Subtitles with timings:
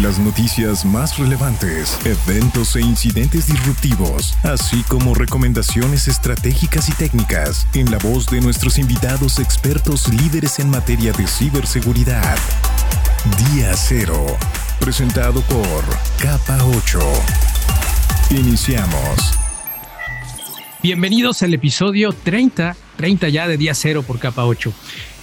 [0.00, 7.90] Las noticias más relevantes, eventos e incidentes disruptivos, así como recomendaciones estratégicas y técnicas en
[7.90, 12.38] la voz de nuestros invitados expertos líderes en materia de ciberseguridad.
[13.52, 14.24] Día Cero,
[14.80, 15.84] presentado por
[16.18, 16.98] Capa 8.
[18.30, 19.38] Iniciamos.
[20.82, 24.72] Bienvenidos al episodio 30, 30 ya de Día Cero por Capa 8.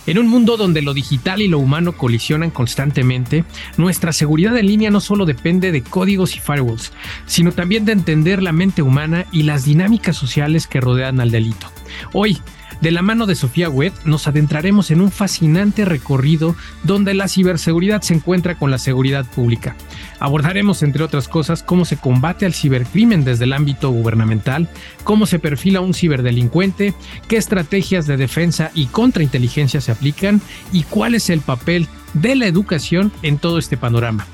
[0.05, 3.43] En un mundo donde lo digital y lo humano colisionan constantemente,
[3.77, 6.91] nuestra seguridad en línea no solo depende de códigos y firewalls,
[7.25, 11.71] sino también de entender la mente humana y las dinámicas sociales que rodean al delito.
[12.13, 12.39] Hoy,
[12.81, 18.01] de la mano de Sofía Webb nos adentraremos en un fascinante recorrido donde la ciberseguridad
[18.01, 19.75] se encuentra con la seguridad pública.
[20.19, 24.69] Abordaremos, entre otras cosas, cómo se combate al cibercrimen desde el ámbito gubernamental,
[25.03, 26.93] cómo se perfila un ciberdelincuente,
[27.27, 32.47] qué estrategias de defensa y contrainteligencia se aplican y cuál es el papel de la
[32.47, 34.25] educación en todo este panorama.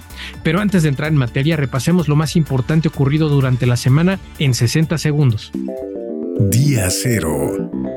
[0.43, 4.53] Pero antes de entrar en materia, repasemos lo más importante ocurrido durante la semana en
[4.53, 5.51] 60 segundos.
[6.39, 7.94] Día Cero.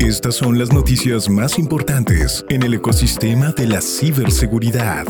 [0.00, 5.06] Estas son las noticias más importantes en el ecosistema de la ciberseguridad.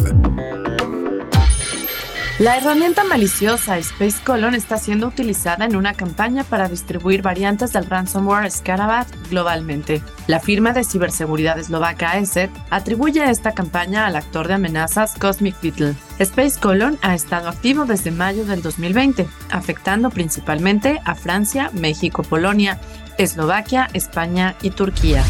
[2.41, 7.87] La herramienta maliciosa Space Colon está siendo utilizada en una campaña para distribuir variantes del
[7.87, 10.03] ransomware Scarabat globalmente.
[10.27, 15.95] La firma de ciberseguridad eslovaca ESET atribuye esta campaña al actor de amenazas Cosmic Beetle.
[16.19, 22.81] Space Colon ha estado activo desde mayo del 2020, afectando principalmente a Francia, México, Polonia,
[23.19, 25.23] Eslovaquia, España y Turquía.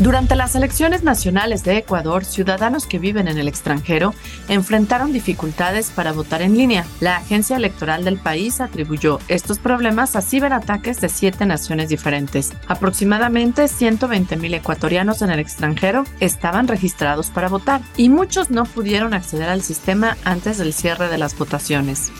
[0.00, 4.12] Durante las elecciones nacionales de Ecuador, ciudadanos que viven en el extranjero
[4.48, 6.84] enfrentaron dificultades para votar en línea.
[6.98, 12.52] La agencia electoral del país atribuyó estos problemas a ciberataques de siete naciones diferentes.
[12.66, 19.48] Aproximadamente 120.000 ecuatorianos en el extranjero estaban registrados para votar y muchos no pudieron acceder
[19.48, 22.10] al sistema antes del cierre de las votaciones.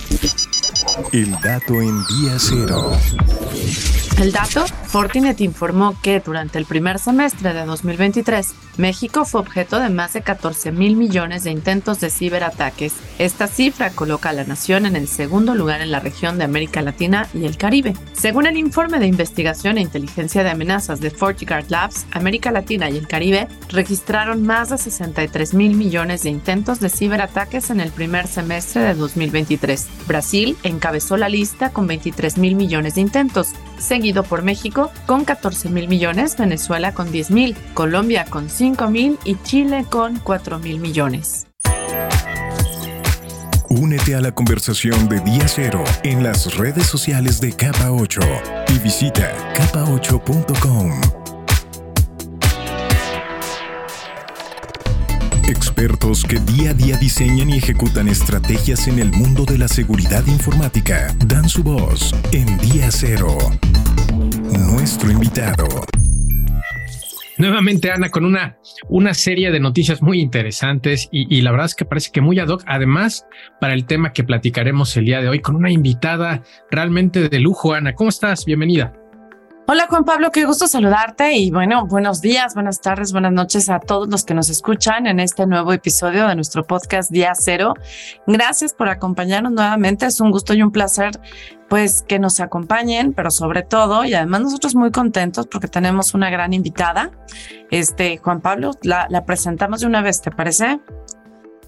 [1.13, 2.93] El dato en día cero.
[4.19, 9.89] El dato, Fortinet informó que durante el primer semestre de 2023, México fue objeto de
[9.89, 12.95] más de 14 mil millones de intentos de ciberataques.
[13.19, 16.81] Esta cifra coloca a la nación en el segundo lugar en la región de América
[16.81, 17.95] Latina y el Caribe.
[18.13, 22.97] Según el informe de investigación e inteligencia de amenazas de FortiGuard Labs, América Latina y
[22.97, 28.29] el Caribe registraron más de 63 mil millones de intentos de ciberataques en el primer
[28.29, 29.89] semestre de 2023.
[30.07, 33.49] Brasil encabezó la lista con 23 mil millones de intentos,
[34.13, 39.37] por México con 14 mil millones, Venezuela con 10 mil, Colombia con 5 mil y
[39.43, 41.47] Chile con 4 mil millones.
[43.71, 48.21] Únete a la conversación de Día Cero en las redes sociales de Capa 8
[48.69, 51.24] y visita capa8.com.
[55.49, 60.27] Expertos que día a día diseñan y ejecutan estrategias en el mundo de la seguridad
[60.27, 63.37] informática dan su voz en Día Cero.
[64.71, 65.67] Nuestro invitado.
[67.37, 68.57] Nuevamente, Ana, con una,
[68.89, 72.39] una serie de noticias muy interesantes y, y, la verdad es que parece que muy
[72.39, 73.27] ad hoc, además,
[73.61, 77.75] para el tema que platicaremos el día de hoy, con una invitada realmente de lujo,
[77.75, 77.95] Ana.
[77.95, 78.47] ¿Cómo estás?
[78.47, 78.95] Bienvenida.
[79.67, 83.81] Hola Juan Pablo, qué gusto saludarte y bueno, buenos días, buenas tardes, buenas noches a
[83.81, 87.73] todos los que nos escuchan en este nuevo episodio de nuestro podcast Día Cero.
[88.27, 91.13] Gracias por acompañarnos nuevamente, es un gusto y un placer
[91.71, 96.29] pues que nos acompañen, pero sobre todo y además nosotros muy contentos porque tenemos una
[96.29, 97.11] gran invitada.
[97.71, 100.79] Este Juan Pablo, la, la presentamos de una vez, ¿te parece?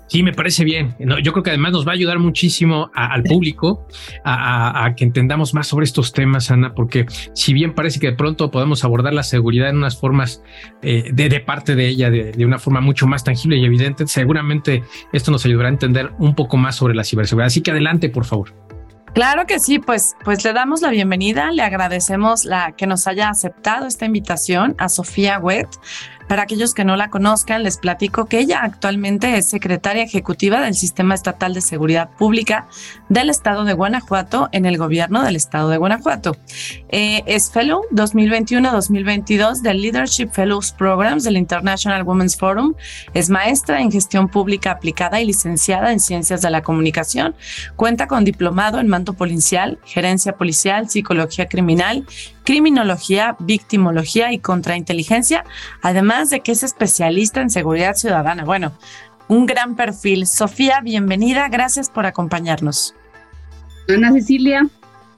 [0.08, 0.94] Sí, me parece bien.
[0.98, 3.86] yo creo que además nos va a ayudar muchísimo al público
[4.24, 8.50] a, que entendamos más sobre estos temas, Ana, porque si bien parece que de pronto
[8.50, 10.42] podemos abordar la seguridad en unas formas
[10.82, 14.84] eh, de, parte de ella, de, de, una forma mucho más tangible y evidente, seguramente
[15.12, 17.46] esto nos ayudará a entender un poco más sobre la ciberseguridad.
[17.46, 18.54] Así que adelante, por favor.
[19.16, 23.30] Claro que sí, pues, pues le damos la bienvenida, le agradecemos la que nos haya
[23.30, 25.68] aceptado esta invitación a Sofía Wett.
[26.28, 30.74] Para aquellos que no la conozcan, les platico que ella actualmente es secretaria ejecutiva del
[30.74, 32.66] Sistema Estatal de Seguridad Pública
[33.08, 36.36] del Estado de Guanajuato en el gobierno del Estado de Guanajuato.
[36.88, 42.74] Eh, es Fellow 2021-2022 del Leadership Fellows Programs del International Women's Forum.
[43.14, 47.36] Es maestra en gestión pública aplicada y licenciada en ciencias de la comunicación.
[47.76, 52.04] Cuenta con diplomado en mando policial, gerencia policial, psicología criminal,
[52.46, 55.44] criminología, victimología y contrainteligencia.
[55.82, 58.44] Además, además de que es especialista en seguridad ciudadana.
[58.44, 58.72] Bueno,
[59.28, 60.26] un gran perfil.
[60.26, 62.94] Sofía, bienvenida, gracias por acompañarnos.
[63.88, 64.66] Ana Cecilia,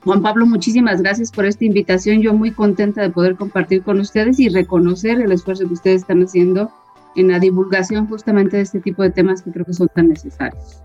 [0.05, 2.21] Juan Pablo, muchísimas gracias por esta invitación.
[2.21, 6.23] Yo muy contenta de poder compartir con ustedes y reconocer el esfuerzo que ustedes están
[6.23, 6.71] haciendo
[7.15, 10.83] en la divulgación justamente de este tipo de temas que creo que son tan necesarios.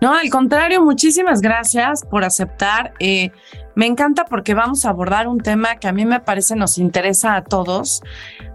[0.00, 2.92] No, al contrario, muchísimas gracias por aceptar.
[3.00, 3.32] Eh,
[3.74, 7.34] me encanta porque vamos a abordar un tema que a mí me parece nos interesa
[7.34, 8.02] a todos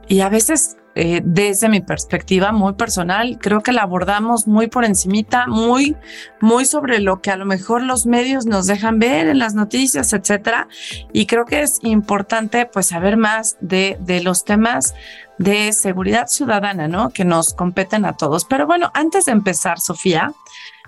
[0.07, 4.85] y a veces eh, desde mi perspectiva muy personal, creo que la abordamos muy por
[4.85, 5.95] encimita, muy,
[6.39, 10.13] muy sobre lo que a lo mejor los medios nos dejan ver en las noticias,
[10.13, 10.67] etcétera.
[11.11, 14.93] Y creo que es importante pues saber más de, de los temas
[15.39, 17.09] de seguridad ciudadana, ¿no?
[17.09, 18.45] Que nos competen a todos.
[18.45, 20.31] Pero bueno, antes de empezar, Sofía,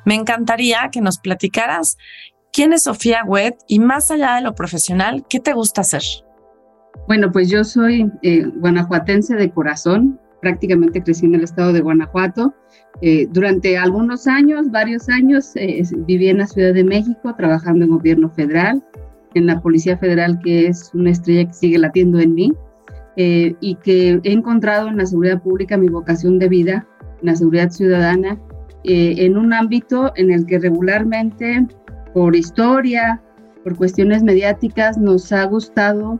[0.06, 1.98] me encantaría que nos platicaras
[2.54, 6.04] quién es Sofía Wet y más allá de lo profesional, ¿qué te gusta hacer?
[7.07, 12.53] Bueno, pues yo soy eh, guanajuatense de corazón, prácticamente crecí en el estado de Guanajuato.
[13.01, 17.92] Eh, durante algunos años, varios años, eh, viví en la Ciudad de México trabajando en
[17.92, 18.83] gobierno federal,
[19.36, 22.53] en la Policía Federal, que es una estrella que sigue latiendo en mí,
[23.18, 26.86] y que he encontrado en la seguridad pública mi vocación de vida,
[27.21, 28.38] en la seguridad ciudadana,
[28.83, 31.65] en un ámbito en el que regularmente,
[32.13, 33.21] por historia,
[33.63, 36.19] por cuestiones mediáticas, nos ha gustado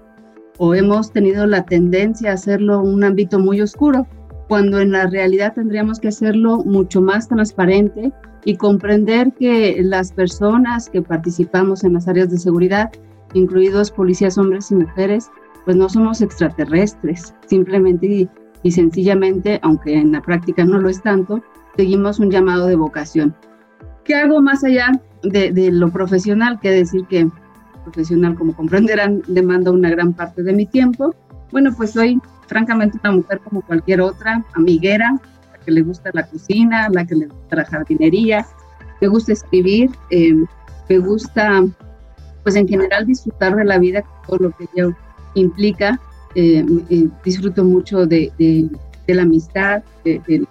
[0.58, 4.08] o hemos tenido la tendencia a hacerlo un ámbito muy oscuro,
[4.48, 8.12] cuando en la realidad tendríamos que hacerlo mucho más transparente
[8.46, 12.92] y comprender que las personas que participamos en las áreas de seguridad,
[13.34, 15.32] incluidos policías hombres y mujeres,
[15.66, 18.30] pues no somos extraterrestres, simplemente
[18.62, 21.42] y, sencillamente, aunque en la práctica no lo es tanto,
[21.76, 23.36] seguimos un llamado de vocación.
[24.04, 24.92] ¿Qué hago más allá
[25.24, 26.60] de, de lo profesional?
[26.60, 27.28] Que decir que
[27.86, 31.16] profesional, como comprenderán, demanda una gran parte de mi tiempo.
[31.52, 35.18] Bueno, pues soy francamente una mujer como cualquier otra, amiguera,
[35.52, 38.46] la que le gusta la cocina, la que le gusta la jardinería,
[39.02, 40.34] me gusta escribir, eh,
[40.90, 41.64] me gusta,
[42.44, 44.96] pues en general, disfrutar de la vida, todo lo que ella
[45.36, 46.00] implica.
[46.36, 48.70] Eh, eh, disfruto mucho de, de,
[49.14, 50.48] la amistad, del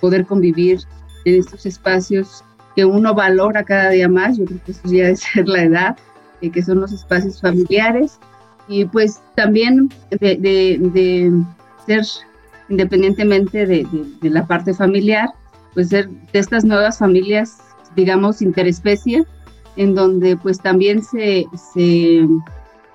[0.00, 0.80] poder convivir
[1.24, 2.44] en estos espacios
[2.74, 4.36] que uno valora cada día más.
[4.36, 5.96] Yo creo que eso ya es ser la edad.
[6.44, 8.18] Eh, que son los espacios familiares,
[8.68, 11.32] y pues también de,
[11.86, 12.04] ser,
[12.68, 13.86] independientemente de,
[14.20, 15.30] la parte familiar,
[15.72, 17.60] pues ser de estas nuevas familias,
[17.96, 19.24] digamos, interespecie,
[19.76, 22.28] en donde pues también se, se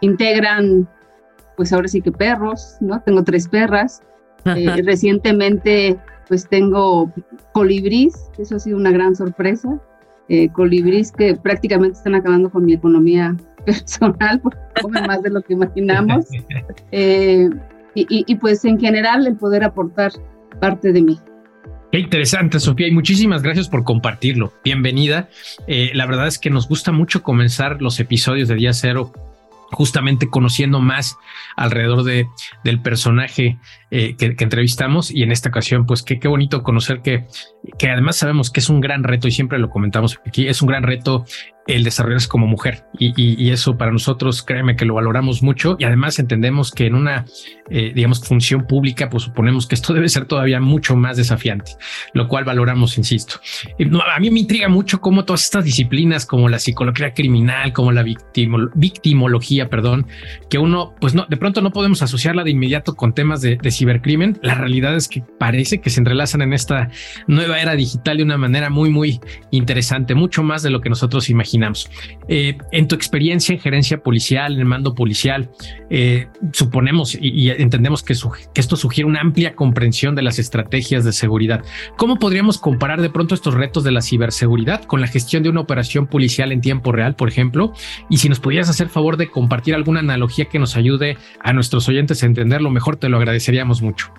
[0.02, 0.88] integran,
[1.58, 3.02] pues ahora sí que perros, ¿no?
[3.02, 4.04] Tengo tres perras.
[4.46, 5.98] Eh, recientemente
[6.28, 7.12] pues tengo
[7.54, 9.82] colibrís, eso ha sido una gran sorpresa
[10.30, 13.36] eh, colibrís que prácticamente están acabando con mi economía
[13.66, 16.26] personal, porque comen más de lo que imaginamos.
[16.92, 17.50] Eh,
[17.96, 20.12] y, pues en general el poder aportar
[20.62, 21.20] parte de mí.
[21.92, 24.54] Qué interesante, Sofía, y muchísimas gracias por compartirlo.
[24.64, 25.28] Bienvenida.
[25.68, 29.12] Eh, la verdad es que nos gusta mucho comenzar los episodios de Día Cero
[29.72, 31.18] justamente conociendo más
[31.56, 32.28] alrededor de,
[32.64, 33.60] del personaje
[33.92, 37.28] eh, que, entrevistamos y en esta ocasión pues qué, qué bonito conocer que,
[37.78, 40.70] que además sabemos que es un gran reto y siempre lo comentamos aquí, es un
[40.70, 41.26] gran reto
[41.70, 46.18] el desarrollarse como mujer y, eso para nosotros, créeme que lo valoramos mucho y además
[46.18, 47.26] entendemos que en una,
[47.70, 51.74] eh, digamos, función pública, pues suponemos que esto debe ser todavía mucho más desafiante,
[52.14, 53.36] lo cual valoramos, insisto.
[53.78, 58.04] a mí me intriga mucho cómo todas estas disciplinas como la psicología criminal, como la
[58.04, 60.08] victimología, perdón,
[60.50, 63.72] que uno, pues no, de pronto no podemos asociarla de inmediato con temas de, de
[63.72, 64.40] cibercrimen.
[64.42, 66.90] La realidad es que parece que se entrelazan en esta
[67.28, 69.20] nueva era digital de una manera muy, muy
[69.52, 71.90] interesante, mucho más de lo que nosotros imaginamos
[72.28, 75.50] eh, en tu experiencia en gerencia policial, en el mando policial,
[75.90, 78.14] eh, suponemos y, entendemos que,
[78.54, 81.64] que, esto sugiere una amplia comprensión de las estrategias de seguridad.
[81.98, 85.62] ¿Cómo podríamos comparar de pronto estos retos de la ciberseguridad con la gestión de una
[85.62, 87.74] operación policial en tiempo real, por ejemplo?
[88.10, 91.88] Y si nos pudieras hacer favor de compartir alguna analogía que nos ayude a nuestros
[91.90, 94.12] oyentes a entenderlo mejor, te lo agradeceríamos mucho.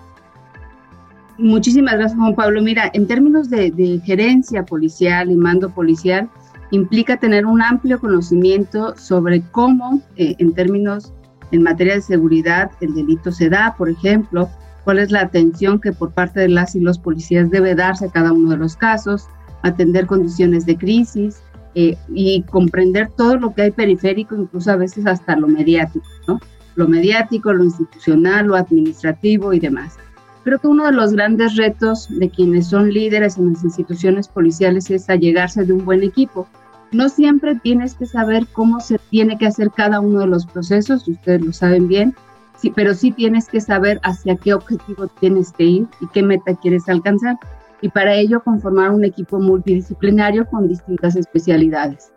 [1.41, 2.61] Muchísimas gracias, Juan Pablo.
[2.61, 6.29] Mira, en términos de, gerencia policial y mando policial,
[6.69, 11.13] implica tener un amplio conocimiento sobre cómo, eh, en términos
[11.51, 14.49] en materia de seguridad, el delito se da, por ejemplo,
[14.83, 18.11] cuál es la atención que por parte de las y los policías debe darse a
[18.11, 19.27] cada uno de los casos,
[19.63, 21.41] atender condiciones de crisis
[21.73, 26.39] eh, y comprender todo lo que hay periférico, incluso a veces hasta lo mediático, ¿no?
[26.75, 29.97] Lo mediático, lo institucional, lo administrativo y demás.
[30.43, 34.89] Creo que uno de los grandes retos de quienes son líderes en las instituciones policiales
[34.89, 36.47] es allegarse de un buen equipo
[36.91, 41.07] no siempre tienes que saber cómo se tiene que hacer cada uno de los procesos,
[41.07, 42.15] ustedes lo saben bien,
[42.57, 46.53] sí, pero sí tienes que saber hacia qué objetivo tienes que ir y qué meta
[46.55, 47.37] quieres alcanzar.
[47.81, 52.10] Y para ello conformar un equipo multidisciplinario con distintas especialidades.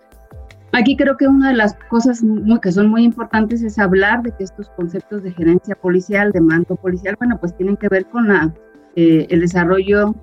[0.76, 4.33] Aquí creo que una de las cosas muy, que son muy importantes es hablar de
[4.33, 8.26] que estos conceptos de gerencia policial, de mando policial, bueno, pues tienen que ver con
[8.26, 8.52] la,
[8.97, 10.16] eh, el desarrollo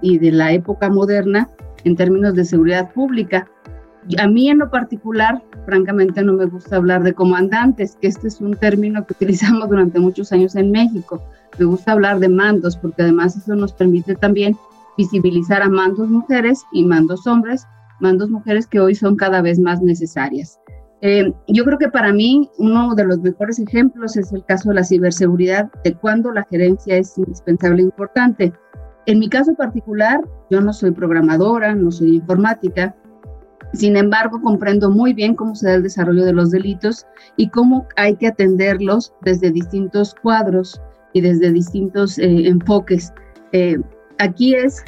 [0.00, 1.48] y de la época moderna
[1.84, 3.46] en términos de seguridad pública.
[4.18, 8.40] A mí en lo particular, francamente, no me gusta hablar de comandantes, que este es
[8.40, 11.22] un término que utilizamos durante muchos años en México.
[11.60, 14.56] Me gusta hablar de mandos, porque además eso nos permite también
[14.98, 17.68] visibilizar a mandos mujeres y mandos hombres
[18.02, 20.58] mandos mujeres que hoy son cada vez más necesarias.
[21.00, 24.76] Eh, yo creo que para mí uno de los mejores ejemplos es el caso de
[24.76, 28.52] la ciberseguridad, de cuando la gerencia es indispensable e importante.
[29.06, 32.94] En mi caso particular, yo no soy programadora, no soy informática,
[33.72, 37.06] sin embargo, comprendo muy bien cómo se da el desarrollo de los delitos
[37.36, 40.80] y cómo hay que atenderlos desde distintos cuadros
[41.14, 43.12] y desde distintos eh, enfoques.
[43.52, 43.78] Eh,
[44.18, 44.84] aquí es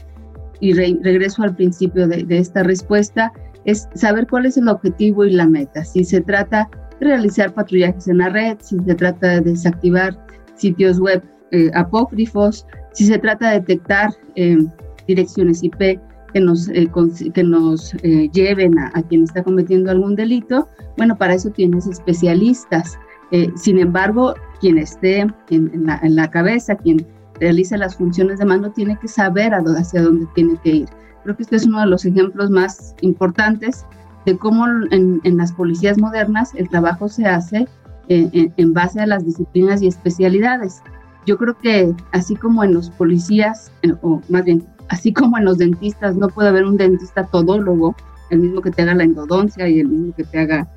[0.60, 3.32] y regreso al principio de, esta respuesta,
[3.64, 5.84] es saber cuál es el objetivo y la meta.
[5.84, 6.68] Si se trata
[7.00, 10.18] de realizar patrullajes en la red, si se trata de desactivar
[10.54, 14.58] sitios web eh, apócrifos, si se trata de detectar eh,
[15.06, 16.00] direcciones IP
[16.32, 16.88] que nos, eh,
[17.32, 17.92] que nos
[18.32, 22.98] lleven a, quien está cometiendo algún delito, bueno, para eso tienes especialistas.
[23.56, 27.06] sin embargo, quien esté en, la, en la cabeza, quien
[27.40, 30.88] realiza las funciones de mando tiene que saber hacia dónde tiene que ir.
[31.22, 33.84] Creo que este es uno de los ejemplos más importantes
[34.26, 37.66] de cómo en, las policías modernas el trabajo se hace
[38.08, 40.82] eh, en, base a las disciplinas y especialidades.
[41.26, 43.72] Yo creo que así como en los policías,
[44.02, 47.94] o más bien, así como en los dentistas, no puede haber un dentista todólogo,
[48.30, 50.68] el mismo que te haga la endodoncia y el mismo que te haga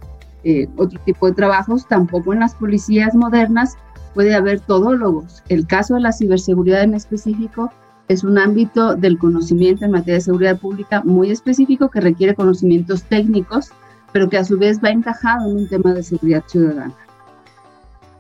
[0.44, 3.76] eh, otro tipo de trabajos, tampoco en las policías modernas
[4.14, 5.44] puede haber todólogos.
[5.50, 7.72] El caso de la ciberseguridad en específico
[8.08, 13.04] es un ámbito del conocimiento en materia de seguridad pública muy específico que requiere conocimientos
[13.04, 13.72] técnicos,
[14.14, 16.96] pero que a su vez va encajado en un tema de seguridad ciudadana.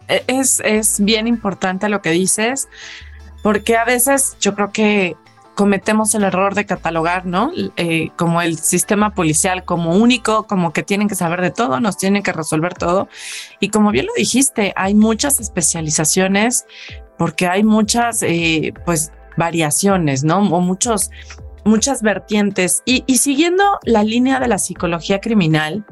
[0.08, 2.67] E, es, es bien importante lo que dices,
[3.44, 5.15] porque a veces yo creo que
[5.58, 7.52] cometemos el error de catalogar, ¿no?
[7.78, 11.98] Eh, como el sistema policial como único, como que tienen que saber de todo, nos
[11.98, 13.10] tienen que resolver todo.
[13.60, 16.68] Y como bien lo dijiste, hay muchas especializaciones
[17.18, 20.38] porque hay muchas, eh, pues, variaciones, ¿no?
[20.38, 21.10] O muchos,
[21.66, 22.84] muchas vertientes.
[22.86, 25.88] Y, y siguiendo la línea de la psicología criminal,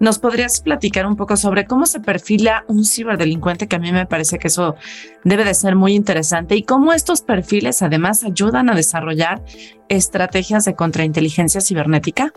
[0.00, 3.68] ¿Nos podrías platicar un poco sobre cómo se perfila un ciberdelincuente?
[3.68, 4.74] Que a mí me parece que eso
[5.24, 9.42] debe de ser muy interesante y cómo estos perfiles además ayudan a desarrollar
[9.90, 12.32] estrategias de contrainteligencia cibernética.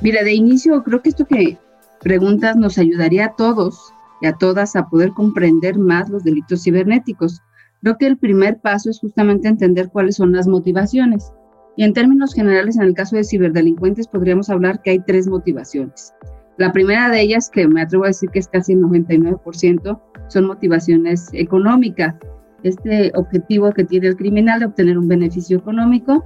[0.00, 1.56] Mira, de inicio creo que esto que
[2.00, 7.42] preguntas nos ayudaría a todos y a todas a poder comprender más los delitos cibernéticos.
[7.80, 11.32] Creo que el primer paso es justamente entender cuáles son las motivaciones.
[11.76, 16.12] Y en términos generales, en el caso de ciberdelincuentes, podríamos hablar que hay tres motivaciones.
[16.58, 20.46] La primera de ellas, que me atrevo a decir que es casi el 99%, son
[20.46, 22.14] motivaciones económicas.
[22.62, 26.24] Este objetivo que tiene el criminal de obtener un beneficio económico,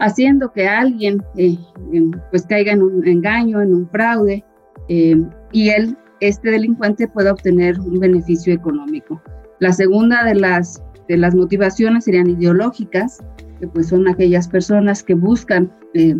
[0.00, 1.56] haciendo que alguien eh,
[1.92, 4.44] em, pues caiga en un engaño, en un fraude,
[4.88, 9.22] eh, y él, este delincuente, pueda obtener un beneficio económico.
[9.60, 13.22] La segunda de las, de las motivaciones serían ideológicas,
[13.60, 16.16] que pues son aquellas personas que buscan eh,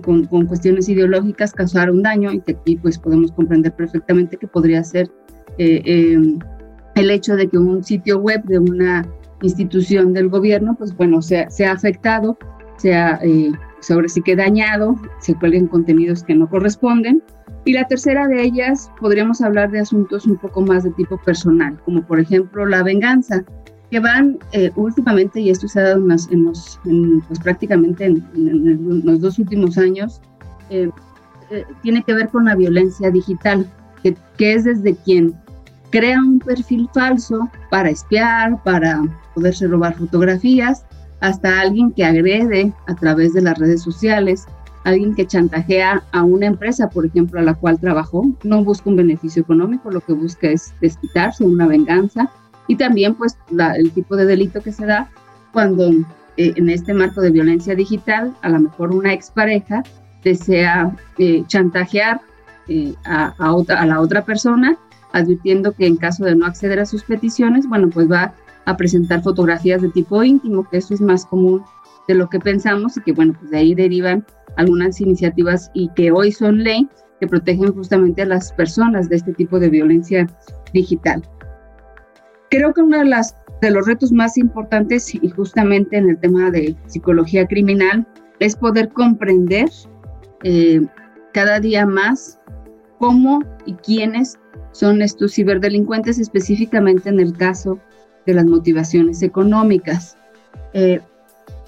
[0.00, 5.10] con, cuestiones ideológicas causar un daño y que pues podemos comprender perfectamente que podría ser
[5.58, 6.38] eh, em,
[6.94, 9.06] el hecho de que un sitio web de una
[9.42, 12.38] institución del gobierno pues bueno sea, sea afectado,
[12.76, 17.22] sea eh, sobre sí que dañado, se cuelguen contenidos que no corresponden.
[17.64, 21.78] Y la tercera de ellas podríamos hablar de asuntos un poco más de tipo personal,
[21.84, 23.44] como por ejemplo la venganza
[23.92, 26.80] que van eh, últimamente, y esto se ha dado en los,
[27.28, 30.18] pues prácticamente en, los dos últimos años,
[30.70, 30.88] eh,
[31.50, 33.70] eh, tiene que ver con la violencia digital,
[34.02, 35.34] que, que, es desde quien
[35.90, 39.02] crea un perfil falso para espiar, para
[39.34, 40.86] poderse robar fotografías,
[41.20, 44.46] hasta alguien que agrede a través de las redes sociales,
[44.84, 48.96] alguien que chantajea a una empresa, por ejemplo, a la cual trabajó, no busca un
[48.96, 52.30] beneficio económico, lo que busca es desquitarse, una venganza,
[52.68, 53.36] y también pues
[53.76, 55.10] el tipo de delito que se da
[55.52, 55.90] cuando
[56.36, 59.82] eh, en este marco de violencia digital a lo mejor una expareja
[60.24, 62.20] desea eh, chantajear
[62.68, 64.78] eh, a, a, otra, a la otra persona
[65.12, 69.22] advirtiendo que en caso de no acceder a sus peticiones, bueno, pues va a presentar
[69.22, 71.62] fotografías de tipo íntimo, que eso es más común
[72.08, 74.24] de lo que pensamos y que, bueno, pues de ahí derivan
[74.56, 76.88] algunas iniciativas y que hoy son ley
[77.20, 80.26] que protegen justamente a las personas de este tipo de violencia
[80.72, 81.22] digital.
[82.52, 86.50] Creo que uno de, las, de los retos más importantes, y justamente en el tema
[86.50, 88.06] de psicología criminal,
[88.40, 89.70] es poder comprender
[90.44, 90.82] eh,
[91.32, 92.38] cada día más
[92.98, 94.38] cómo y quiénes
[94.72, 97.78] son estos ciberdelincuentes, específicamente en el caso
[98.26, 100.18] de las motivaciones económicas.
[100.74, 101.00] Eh,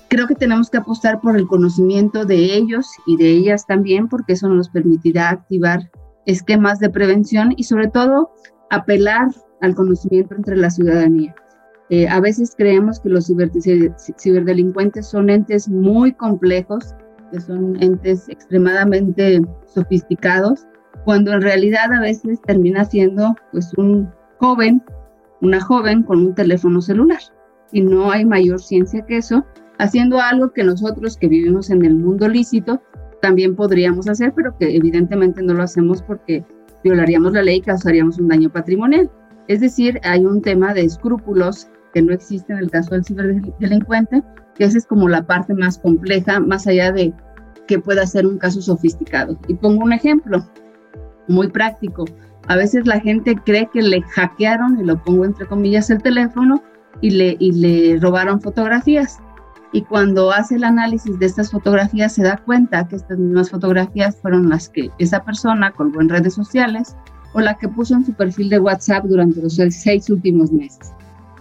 [0.08, 4.34] creo que tenemos que apostar por el conocimiento de ellos y de ellas también, porque
[4.34, 5.90] eso nos permitirá activar
[6.26, 8.32] esquemas de prevención y sobre todo
[8.68, 9.28] apelar
[9.64, 11.34] al conocimiento entre la ciudadanía.
[11.90, 16.94] Eh, a veces creemos que los ciberdelincuentes son entes muy complejos,
[17.30, 20.66] que son entes extremadamente sofisticados,
[21.04, 24.82] cuando en realidad a veces termina siendo pues un joven,
[25.42, 27.20] una joven con un teléfono celular.
[27.72, 29.44] Y no hay mayor ciencia que eso,
[29.78, 32.80] haciendo algo que nosotros que vivimos en el mundo lícito
[33.20, 36.44] también podríamos hacer, pero que evidentemente no lo hacemos porque
[36.82, 39.10] violaríamos la ley y causaríamos un daño patrimonial.
[39.48, 44.22] Es decir, hay un tema de escrúpulos que no existe en el caso del ciberdelincuente,
[44.54, 47.12] que esa es como la parte más compleja, más allá de
[47.66, 49.38] que pueda ser un caso sofisticado.
[49.48, 50.44] Y pongo un ejemplo
[51.28, 52.04] muy práctico.
[52.48, 56.62] A veces la gente cree que le hackearon, y lo pongo entre comillas, el teléfono
[57.00, 59.18] y le, y le robaron fotografías.
[59.72, 64.16] Y cuando hace el análisis de estas fotografías se da cuenta que estas mismas fotografías
[64.16, 66.96] fueron las que esa persona colgó en redes sociales
[67.34, 70.92] o la que puso en su perfil de WhatsApp durante los seis últimos meses.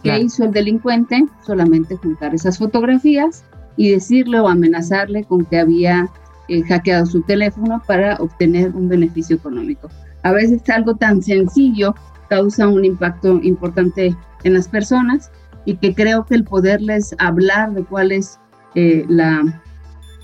[0.03, 1.25] ¿Qué hizo el delincuente?
[1.45, 3.45] Solamente juntar esas fotografías
[3.77, 6.09] y decirle o amenazarle con que había
[6.49, 9.89] eh, hackeado su teléfono para obtener un beneficio económico.
[10.23, 11.95] A veces algo tan sencillo
[12.29, 15.31] causa un impacto importante en las personas
[15.65, 18.39] y que creo que el poderles hablar de cuál es
[18.75, 19.61] eh, la,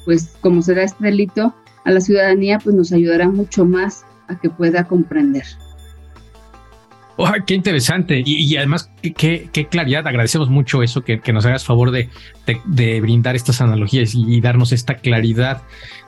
[0.05, 1.53] pues cómo se da este delito
[1.85, 5.43] a la ciudadanía, pues nos ayudará mucho más a que pueda comprender.
[7.21, 8.23] Oh, qué interesante.
[8.25, 10.07] Y, además, qué, claridad.
[10.07, 12.07] Agradecemos mucho eso, que, nos hagas favor de,
[12.63, 15.61] de, brindar estas analogías y, darnos esta claridad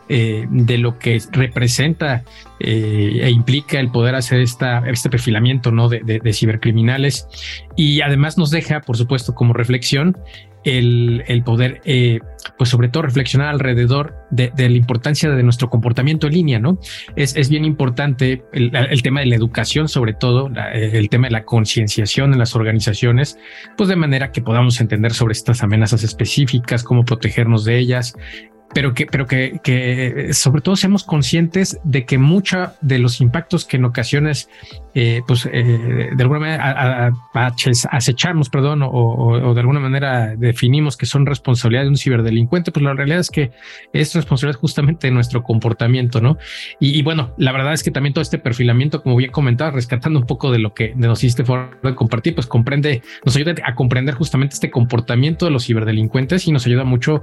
[0.07, 2.23] eh, de lo que representa
[2.61, 5.89] eh, e implica el poder hacer esta, este perfilamiento ¿no?
[5.89, 7.27] de, de, cibercriminales.
[7.75, 10.15] Y además nos deja, por supuesto, como reflexión
[10.63, 12.19] el, poder, eh,
[12.57, 16.79] pues sobre todo reflexionar alrededor de, la importancia de nuestro comportamiento en línea, ¿no?
[17.15, 21.43] Es, es bien importante el, tema de la educación, sobre todo el tema de la
[21.43, 23.37] concienciación en las organizaciones,
[23.77, 28.13] pues de manera que podamos entender sobre estas amenazas específicas, cómo protegernos de ellas,
[28.73, 33.65] pero que, pero que, que sobre todo seamos conscientes de que muchos de los impactos
[33.65, 34.49] que en ocasiones,
[34.93, 37.13] eh, pues eh, de alguna manera
[37.91, 42.93] acechamos, perdón, o, de alguna manera definimos que son responsabilidad de un ciberdelincuente, pues la
[42.93, 43.51] realidad es que
[43.93, 46.37] es responsabilidad justamente de nuestro comportamiento, ¿no?
[46.79, 50.25] Y, bueno, la verdad es que también todo este perfilamiento, como bien comentaba, rescatando un
[50.25, 54.55] poco de lo que nos hiciste de compartir, pues comprende, nos ayuda a comprender justamente
[54.55, 57.21] este comportamiento de los ciberdelincuentes y nos ayuda mucho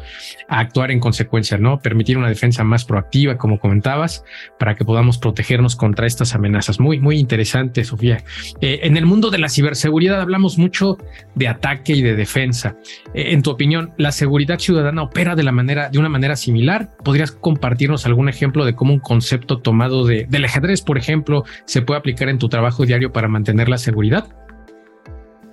[0.48, 1.28] a actuar en consecuencia
[1.58, 1.80] ¿no?
[1.80, 4.24] Permitir una defensa más proactiva, como comentabas,
[4.58, 6.80] para que podamos protegernos contra estas amenazas.
[6.80, 8.24] Muy, muy interesante, Sofía.
[8.60, 10.96] Eh, en el mundo de la ciberseguridad hablamos mucho
[11.34, 12.76] de ataque y de defensa.
[13.14, 16.96] Eh, en tu opinión, ¿la seguridad ciudadana opera de la manera, de una manera similar?
[17.04, 21.82] ¿Podrías compartirnos algún ejemplo de cómo un concepto tomado de, del ajedrez, por ejemplo, se
[21.82, 24.26] puede aplicar en tu trabajo diario para mantener la seguridad?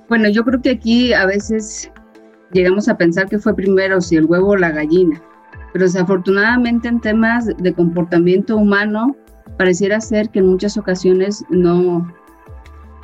[0.09, 1.91] Bueno, yo creo que aquí a veces
[2.53, 5.21] llegamos a pensar que fue primero si el huevo o la gallina
[5.75, 9.13] pero desafortunadamente en temas de comportamiento humano
[9.57, 12.11] pareciera ser que en muchas ocasiones no,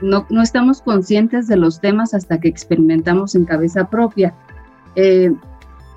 [0.01, 4.33] no, no estamos conscientes de los temas hasta que experimentamos en cabeza propia.
[4.95, 5.31] Eh,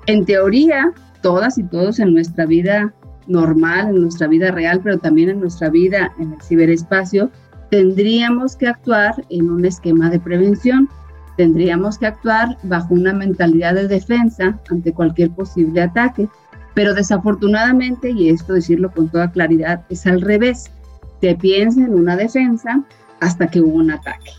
[0.07, 2.93] en teoría, todas y todos en nuestra vida
[3.27, 7.31] normal, en nuestra vida real, pero también en nuestra vida en el ciberespacio,
[7.71, 10.87] tendríamos que actuar en un esquema de prevención,
[11.35, 16.29] tendríamos que actuar bajo una mentalidad de defensa ante cualquier posible ataque.
[16.75, 20.71] Pero desafortunadamente, y esto decirlo con toda claridad, es al revés.
[21.21, 22.83] Se piensa en una defensa
[23.21, 24.31] hasta que hubo un ataque.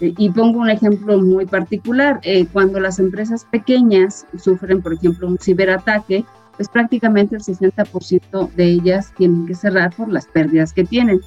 [0.00, 2.18] Eh, y pongo un ejemplo muy particular.
[2.22, 6.24] Eh, cuando las empresas pequeñas sufren, por ejemplo, un ciberataque,
[6.56, 11.20] pues prácticamente el 60% de ellas tienen que cerrar por las pérdidas que tienen.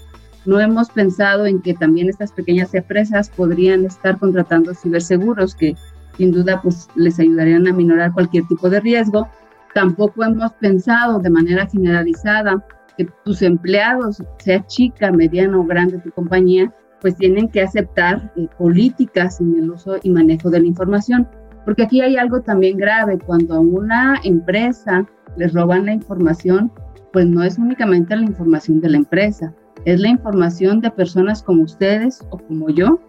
[0.45, 5.75] No hemos pensado en que también estas pequeñas empresas podrían estar contratando ciberseguros que
[6.17, 9.27] sin duda pues les ayudarían a minorar cualquier tipo de riesgo
[9.73, 12.65] Tampoco hemos pensado de manera generalizada
[12.97, 18.47] que tus empleados, sea chica, mediana o grande tu compañía, pues tienen que aceptar eh,
[18.57, 21.27] políticas en el uso y manejo de la información.
[21.65, 25.05] Porque aquí hay algo también grave, cuando a una empresa
[25.37, 26.71] les roban la información,
[27.13, 29.53] pues no es únicamente la información de la empresa,
[29.85, 32.99] es la información de personas como ustedes o como yo,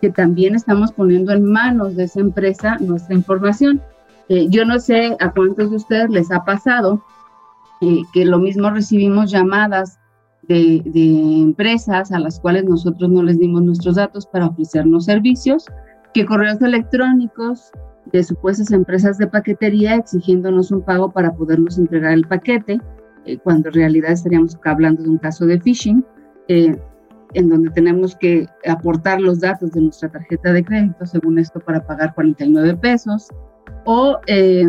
[0.00, 3.80] que también estamos poniendo en manos de esa empresa nuestra información.
[4.28, 7.04] Eh, yo no sé a cuántos de ustedes les ha pasado
[7.80, 9.98] eh, que lo mismo recibimos llamadas
[10.48, 15.66] de, de, empresas a las cuales nosotros no les dimos nuestros datos para ofrecernos servicios,
[16.12, 17.72] que correos electrónicos
[18.12, 22.80] de supuestas empresas de paquetería exigiéndonos un pago para podernos entregar el paquete,
[23.26, 26.04] eh, cuando en realidad estaríamos hablando de un caso de phishing,
[26.48, 26.76] eh,
[27.32, 31.84] en donde tenemos que aportar los datos de nuestra tarjeta de crédito, según esto, para
[31.84, 33.28] pagar 49 pesos,
[33.84, 34.66] o eh,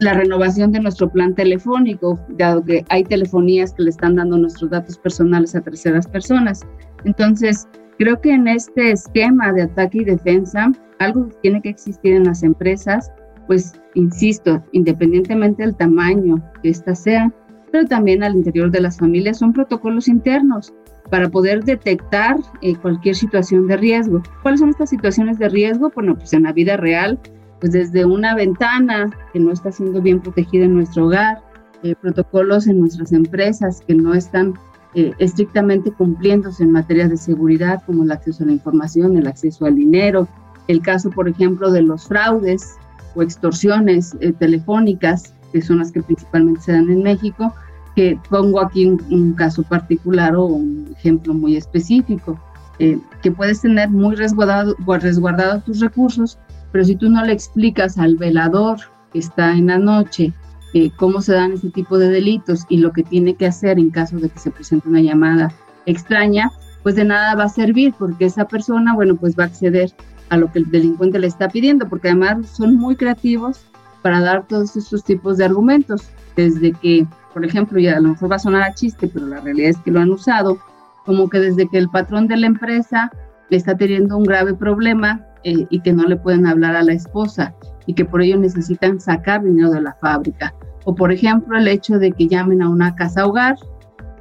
[0.00, 4.70] la renovación de nuestro plan telefónico, dado que hay telefonías que le están dando nuestros
[4.70, 6.60] datos personales a terceras personas.
[7.04, 7.66] Entonces,
[7.98, 12.24] creo que en este esquema de ataque y defensa, algo que tiene que existir en
[12.24, 13.10] las empresas,
[13.46, 17.32] pues, insisto, independientemente del tamaño que éstas sean,
[17.72, 20.74] pero también al interior de las familias son protocolos internos
[21.10, 24.22] para poder detectar eh, cualquier situación de riesgo.
[24.42, 25.90] ¿Cuáles son estas situaciones de riesgo?
[25.94, 27.18] Bueno, pues en la vida real,
[27.60, 31.42] pues desde una ventana que no está siendo bien protegida en nuestro hogar,
[31.82, 34.54] eh, protocolos en nuestras empresas que no están
[34.94, 39.66] eh, estrictamente cumpliéndose en materia de seguridad, como el acceso a la información, el acceso
[39.66, 40.26] al dinero,
[40.68, 42.76] el caso, por ejemplo, de los fraudes
[43.14, 47.52] o extorsiones telefónicas, que son las que principalmente se dan en México,
[47.96, 52.38] que pongo aquí un, caso particular o un ejemplo muy específico,
[52.78, 56.38] eh, que puedes tener muy resguardado, resguardado tus recursos,
[56.76, 58.76] pero si tú no le explicas al velador
[59.10, 60.34] que está en la noche
[60.74, 63.88] eh, cómo se dan ese tipo de delitos y lo que tiene que hacer en
[63.88, 65.50] caso de que se presente una llamada
[65.86, 69.90] extraña, pues de nada va a servir porque esa persona, bueno, pues va a acceder
[70.28, 73.64] a lo que el delincuente le está pidiendo, porque además son muy creativos
[74.02, 78.32] para dar todos estos tipos de argumentos, desde que por ejemplo, y a lo mejor
[78.32, 80.58] va a sonar a chiste, pero la realidad es que lo han usado,
[81.06, 83.10] como que desde que el patrón de la empresa
[83.48, 87.54] está teniendo un grave problema eh, y que no le pueden hablar a la esposa
[87.86, 90.52] y que por ello necesitan sacar dinero de la fábrica.
[90.84, 93.54] O por ejemplo, el hecho de que llamen a una casa hogar,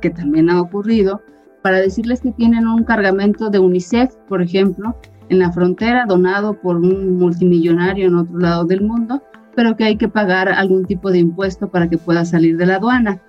[0.01, 1.23] que también ha ocurrido,
[1.63, 4.95] para decirles que tienen un cargamento de UNICEF, por ejemplo,
[5.29, 9.23] en la frontera, donado por un multimillonario en otro lado del mundo,
[9.55, 12.75] pero que hay que pagar algún tipo de impuesto para que pueda salir de la
[12.75, 13.19] aduana.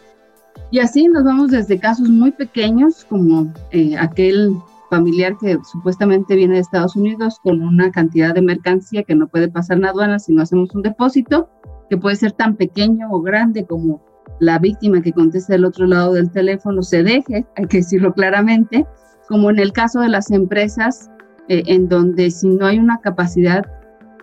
[0.70, 4.50] Y así nos vamos desde casos muy pequeños, como eh, aquel
[4.90, 9.48] familiar que supuestamente viene de Estados Unidos con una cantidad de mercancía que no puede
[9.48, 11.48] pasar en aduana si no hacemos un depósito,
[11.90, 14.02] que puede ser tan pequeño o grande como
[14.40, 18.86] la víctima que contesta del otro lado del teléfono se deje, hay que decirlo claramente,
[19.28, 21.10] como en el caso de las empresas,
[21.48, 23.64] eh, en donde si no hay una capacidad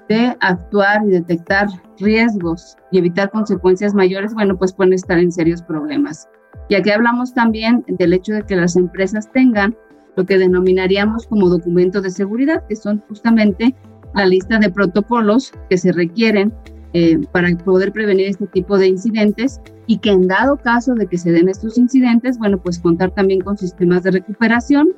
[0.09, 1.67] de actuar y detectar
[1.99, 6.27] riesgos y evitar consecuencias mayores, bueno, pues pueden estar en serios problemas.
[6.69, 9.75] Y aquí hablamos también del hecho de que las empresas tengan
[10.15, 13.75] lo que denominaríamos como documentos de seguridad, que son justamente
[14.13, 16.53] la lista de protocolos que se requieren
[16.93, 21.17] eh, para poder prevenir este tipo de incidentes y que en dado caso de que
[21.17, 24.89] se den estos incidentes, bueno, pues contar también con sistemas de recuperación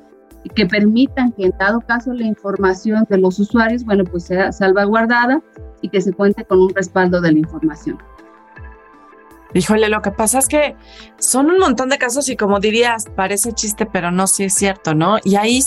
[0.54, 5.42] que permitan que en dado caso la información de los usuarios, bueno, pues sea salvaguardada
[5.80, 7.98] y que se cuente con un respaldo de la información.
[9.56, 10.76] Híjole, lo que pasa es que
[11.18, 14.94] son un montón de casos y como dirías, parece chiste, pero no, sí es cierto,
[14.94, 15.16] ¿no?
[15.24, 15.62] Y ahí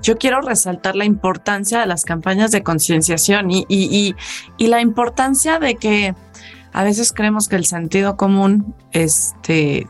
[0.00, 4.14] yo quiero resaltar la importancia de las campañas de concienciación y,
[4.58, 6.14] la importancia de que
[6.72, 9.88] a veces creemos que el sentido común este,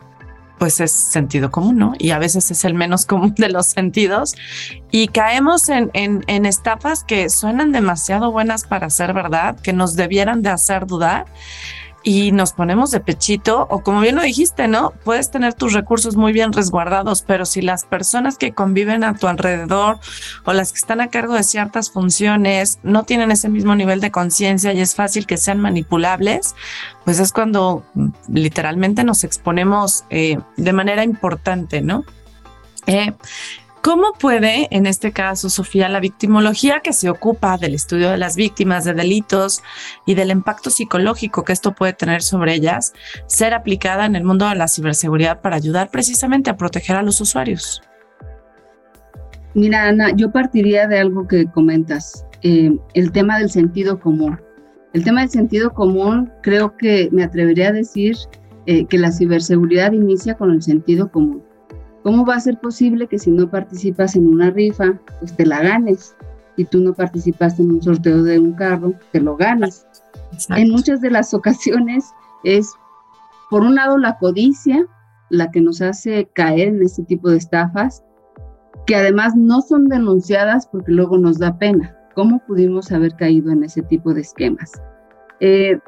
[0.58, 1.92] pues es sentido común, ¿no?
[1.98, 4.34] Y a veces es el menos común de los sentidos.
[4.90, 10.48] Y caemos en estafas que suenan demasiado buenas para ser verdad, que nos debieran de
[10.48, 11.26] hacer dudar
[12.02, 14.92] y nos ponemos de pechito o como bien lo dijiste, ¿no?
[15.04, 19.28] Puedes tener tus recursos muy bien resguardados, pero si las personas que conviven a tu
[19.28, 19.98] alrededor
[20.44, 24.10] o las que están a cargo de ciertas funciones no tienen ese mismo nivel de
[24.10, 26.54] conciencia y es fácil que sean manipulables,
[27.04, 27.84] pues es cuando
[28.28, 32.04] literalmente nos exponemos eh, de manera importante, ¿no?
[32.86, 33.12] Eh,
[33.82, 38.36] ¿Cómo puede, en este caso, Sofía, la victimología que se ocupa del estudio de las
[38.36, 39.62] víctimas de delitos
[40.04, 42.92] y del impacto psicológico que esto puede tener sobre ellas,
[43.26, 47.22] ser aplicada en el mundo de la ciberseguridad para ayudar precisamente a proteger a los
[47.22, 47.80] usuarios?
[49.54, 54.38] Mira, Ana, yo partiría de algo que comentas, eh, el tema del sentido común.
[54.92, 58.14] El tema del sentido común, creo que me atrevería a decir
[58.66, 61.42] eh, que la ciberseguridad inicia con el sentido común.
[62.02, 65.62] ¿Cómo va a ser posible que si no participas en una rifa, pues te la
[65.62, 66.16] ganes?
[66.56, 69.86] Si tú no participaste en un sorteo de un carro, te lo ganas.
[70.50, 72.04] En muchas de las ocasiones
[72.44, 72.72] es,
[73.50, 74.86] por un lado, la codicia,
[75.28, 78.02] la que nos hace caer en este tipo de estafas,
[78.86, 81.96] que además no son denunciadas porque luego nos da pena.
[82.14, 84.72] ¿Cómo pudimos haber caído en ese tipo de esquemas?
[85.40, 85.78] Eh,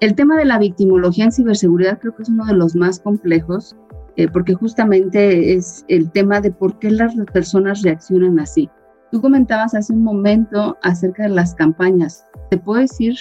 [0.00, 3.76] el tema de la victimología en ciberseguridad creo que es uno de los más complejos,
[4.16, 8.70] eh, porque justamente es el tema de por qué las personas reaccionan así.
[9.10, 12.26] Tú comentabas hace un momento acerca de las campañas.
[12.50, 13.16] Te puedo decir,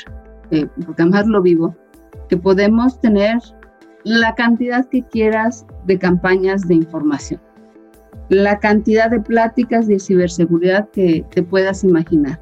[0.51, 1.75] eh, porque además lo vivo,
[2.29, 3.37] que podemos tener
[4.03, 7.41] la cantidad que quieras de campañas de información,
[8.29, 12.41] la cantidad de pláticas de ciberseguridad que te puedas imaginar.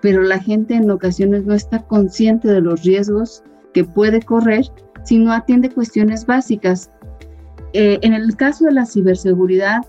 [0.00, 3.42] Pero la gente en ocasiones no está consciente de los riesgos
[3.72, 4.64] que puede correr
[5.04, 6.90] si no atiende cuestiones básicas.
[7.72, 9.82] Eh, en el caso de la ciberseguridad,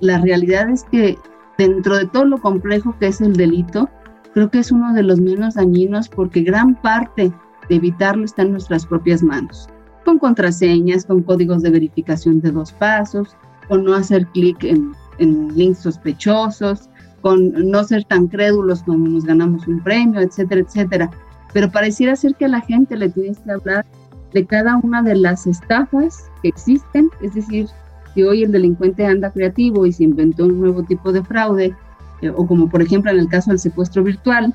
[0.00, 1.16] la realidad es que
[1.58, 3.88] dentro de todo lo complejo que es el delito,
[4.34, 7.32] creo que es uno de los menos dañinos porque gran parte
[7.68, 9.68] de evitarlo está en nuestras propias manos,
[10.04, 13.36] con contraseñas, con códigos de verificación de dos pasos,
[13.68, 16.88] con no hacer clic en, en links sospechosos,
[17.22, 21.10] con no ser tan crédulos cuando nos ganamos un premio, etcétera, etcétera.
[21.52, 23.84] Pero pareciera ser que a la gente le tienes que hablar
[24.32, 27.68] de cada una de las estafas que existen, es decir,
[28.14, 31.74] si hoy el delincuente anda creativo y se inventó un nuevo tipo de fraude,
[32.22, 34.54] eh, o como por ejemplo en el caso del secuestro virtual,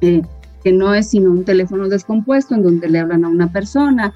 [0.00, 0.22] eh,
[0.62, 4.14] que no es sino un teléfono descompuesto en donde le hablan a una persona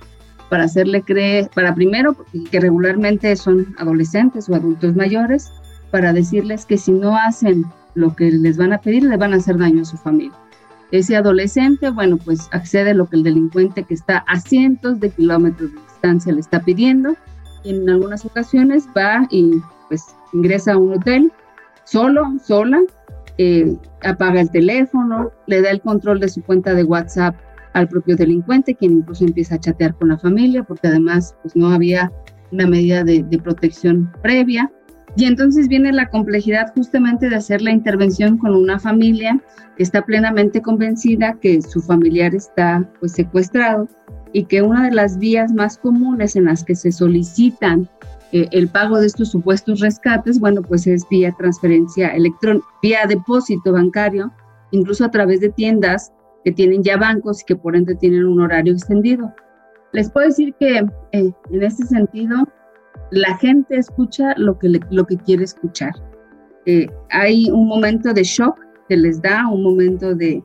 [0.49, 2.17] para hacerle creer, para primero,
[2.51, 5.53] que regularmente son adolescentes o adultos mayores,
[5.91, 7.65] para decirles que si no hacen
[7.95, 10.33] lo que les van a pedir, le van a hacer daño a su familia.
[10.91, 15.11] Ese adolescente, bueno, pues accede a lo que el delincuente que está a cientos de
[15.11, 17.15] kilómetros de distancia le está pidiendo.
[17.65, 21.33] En algunas ocasiones va y pues ingresa a un hotel
[21.85, 22.81] solo, sola,
[23.37, 27.37] eh, apaga el teléfono, le da el control de su cuenta de WhatsApp
[27.75, 31.69] al propio delincuente, quien incluso empieza a chatear con la familia, porque además pues, no
[31.69, 32.11] había
[32.51, 34.71] una medida de protección previa.
[35.17, 39.41] Y entonces viene la complejidad justamente de hacer la intervención con una familia
[39.77, 43.89] que está plenamente convencida que su familiar está pues secuestrado
[44.33, 47.89] y que una de las vías más comunes en las que se solicitan
[48.33, 53.73] eh, el pago de estos supuestos rescates, bueno, pues es vía transferencia electrónica, vía depósito
[53.73, 54.31] bancario,
[54.71, 56.13] incluso a través de tiendas
[56.45, 59.33] que tienen ya bancos y que por ende tienen un horario extendido.
[59.93, 60.79] Les puedo decir que
[61.13, 62.47] eh, en este sentido,
[63.11, 65.93] la gente escucha lo que, lo que quiere escuchar.
[66.67, 70.43] Eh, hay un momento de shock que les da, un momento de,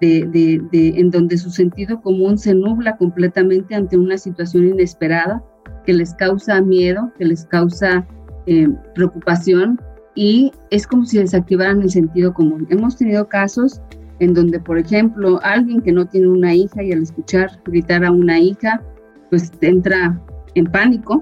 [0.00, 5.42] de, de, en donde su sentido común se nubla completamente ante una situación inesperada
[5.84, 8.06] que les causa miedo, que les causa
[8.46, 9.80] eh, preocupación
[10.14, 12.66] y es como si desactivaran el sentido común.
[12.70, 13.80] Hemos tenido casos
[14.18, 18.12] en donde, por ejemplo, alguien que no tiene una hija y al escuchar gritar a
[18.12, 18.82] una hija,
[19.30, 20.20] pues entra
[20.54, 21.20] en pánico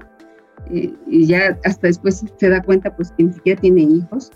[0.71, 4.31] eh, y ya hasta después se da cuenta pues que ni siquiera tiene hijos.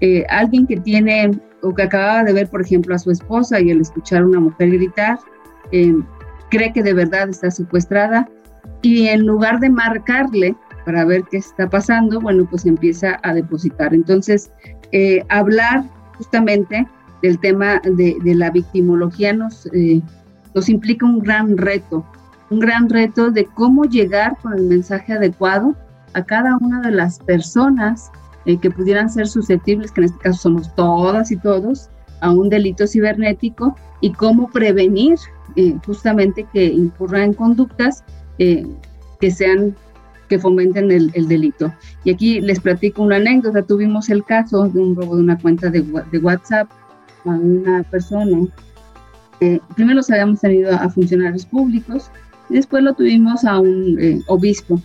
[0.00, 1.30] Eh, alguien que tiene
[1.62, 4.40] o que acababa de ver, por ejemplo, a su esposa y al escuchar a una
[4.40, 5.18] mujer gritar,
[6.50, 8.28] cree que de verdad está secuestrada
[8.82, 13.94] y en lugar de marcarle para ver qué está pasando, bueno, pues empieza a depositar.
[13.94, 14.50] Entonces,
[14.92, 15.84] eh, hablar
[16.18, 16.86] justamente
[17.22, 20.02] del tema de, la victimología nos, eh,
[20.54, 22.04] nos implica un gran reto,
[22.54, 25.74] un gran reto de cómo llegar con el mensaje adecuado
[26.12, 28.12] a cada una de las personas
[28.46, 31.90] eh, que pudieran ser susceptibles, que en este caso somos todas y todos,
[32.20, 35.16] a un delito cibernético y cómo prevenir
[35.86, 38.02] justamente que incurran en conductas
[38.38, 38.66] eh,
[39.20, 39.76] que sean
[40.28, 41.72] que fomenten el, delito.
[42.02, 43.62] Y aquí les platico una anécdota.
[43.62, 45.82] Tuvimos el caso de un robo de una cuenta de,
[46.18, 46.68] WhatsApp
[47.24, 48.48] a una persona.
[49.76, 52.10] primero los habíamos tenido a funcionarios públicos
[52.48, 54.80] después lo tuvimos a un eh, obispo.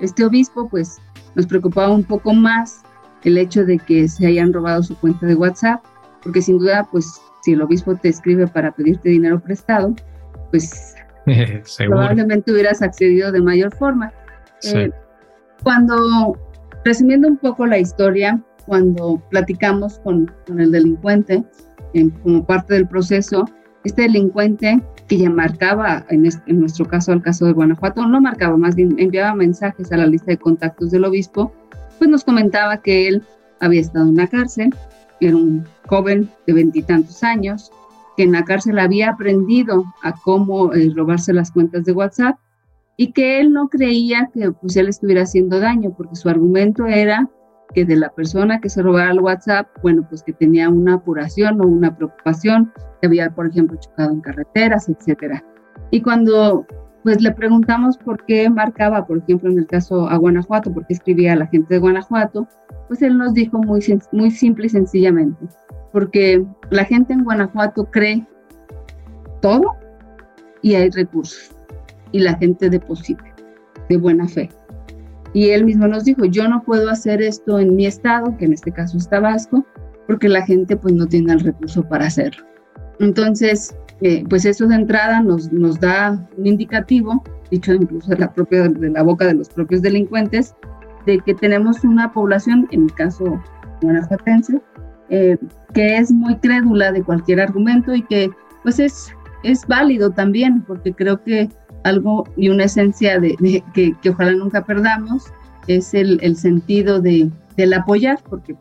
[0.00, 0.98] Este obispo pues
[1.34, 2.82] nos preocupaba un poco más
[3.24, 5.84] el hecho de que se hayan robado su cuenta de WhatsApp,
[6.22, 9.94] porque sin duda pues si el obispo te escribe para pedirte dinero prestado,
[10.50, 10.94] pues
[11.78, 14.12] probablemente hubieras accedido de mayor forma.
[14.64, 14.90] Eh,
[15.62, 16.36] cuando,
[16.84, 21.44] resumiendo un poco la historia, cuando platicamos con, con el delincuente
[22.22, 23.44] como parte del proceso,
[23.84, 26.28] este delincuente que ya marcaba, en,
[26.60, 30.26] nuestro caso, el caso de Guanajuato, no marcaba, más bien enviaba mensajes a la lista
[30.26, 31.52] de contactos del obispo,
[31.98, 33.22] pues nos comentaba que él
[33.60, 34.74] había estado en la cárcel,
[35.20, 37.72] era un joven de veintitantos años,
[38.16, 42.38] que en la cárcel había aprendido a cómo eh, robarse las cuentas de WhatsApp
[42.96, 47.30] y que él no creía que pues, él estuviera haciendo daño, porque su argumento era
[47.74, 51.60] que de la persona que se robara el WhatsApp, bueno, pues que tenía una apuración
[51.60, 55.44] o una preocupación, que había, por ejemplo, chocado en carreteras, etcétera.
[55.90, 56.66] Y cuando
[57.02, 60.94] pues le preguntamos por qué marcaba, por ejemplo, en el caso a Guanajuato, por qué
[60.94, 62.46] escribía a la gente de Guanajuato,
[62.88, 63.80] pues él nos dijo muy,
[64.12, 65.46] muy simple y sencillamente,
[65.92, 68.26] porque la gente en Guanajuato cree
[69.40, 69.76] todo
[70.60, 71.56] y hay recursos
[72.12, 73.24] y la gente deposita
[73.88, 74.48] de buena fe.
[75.32, 78.54] Y él mismo nos dijo, yo no puedo hacer esto en mi estado, que en
[78.54, 79.64] este caso es Tabasco,
[80.06, 82.44] porque la gente pues no tiene el recurso para hacerlo.
[82.98, 88.32] Entonces, eh, pues eso de entrada nos, nos da un indicativo, dicho incluso de la,
[88.32, 90.54] propia, de la boca de los propios delincuentes,
[91.06, 93.42] de que tenemos una población, en el caso
[93.82, 94.60] guanajuatense,
[95.10, 95.36] eh,
[95.72, 98.30] que es muy crédula de cualquier argumento y que
[98.62, 99.12] pues es,
[99.42, 101.48] es válido también, porque creo que
[101.88, 105.24] algo y una esencia de, que, que, ojalá nunca perdamos
[105.66, 108.56] es el, el sentido de, del apoyar, porque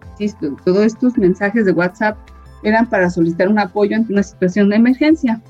[0.66, 2.18] todos estos mensajes de WhatsApp
[2.64, 5.42] eran para solicitar un apoyo ante una situación de emergencia.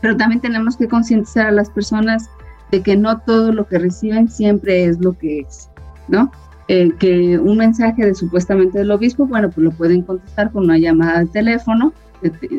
[0.00, 2.28] Pero también tenemos que concientizar a las personas
[2.70, 5.70] de que no todo lo que reciben siempre es lo que es,
[6.08, 6.32] ¿no?
[6.68, 10.78] Eh, que un mensaje de supuestamente del obispo, bueno, pues lo pueden contestar con una
[10.78, 11.92] llamada de teléfono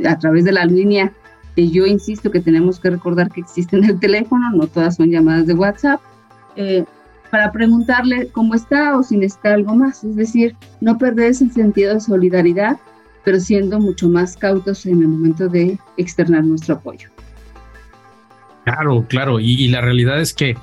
[0.08, 1.12] a través de la línea
[1.55, 5.09] que yo insisto que tenemos que recordar que existe en el teléfono, no todas son
[5.09, 6.01] llamadas de WhatsApp,
[6.55, 6.83] eh,
[7.29, 10.03] para preguntarle cómo está o si necesita algo más.
[10.03, 12.77] Es decir, no perder ese sentido de solidaridad,
[13.25, 17.09] pero siendo mucho más cautos en el momento de externar nuestro apoyo.
[18.65, 19.39] Claro, claro.
[19.39, 20.55] Y, la realidad es que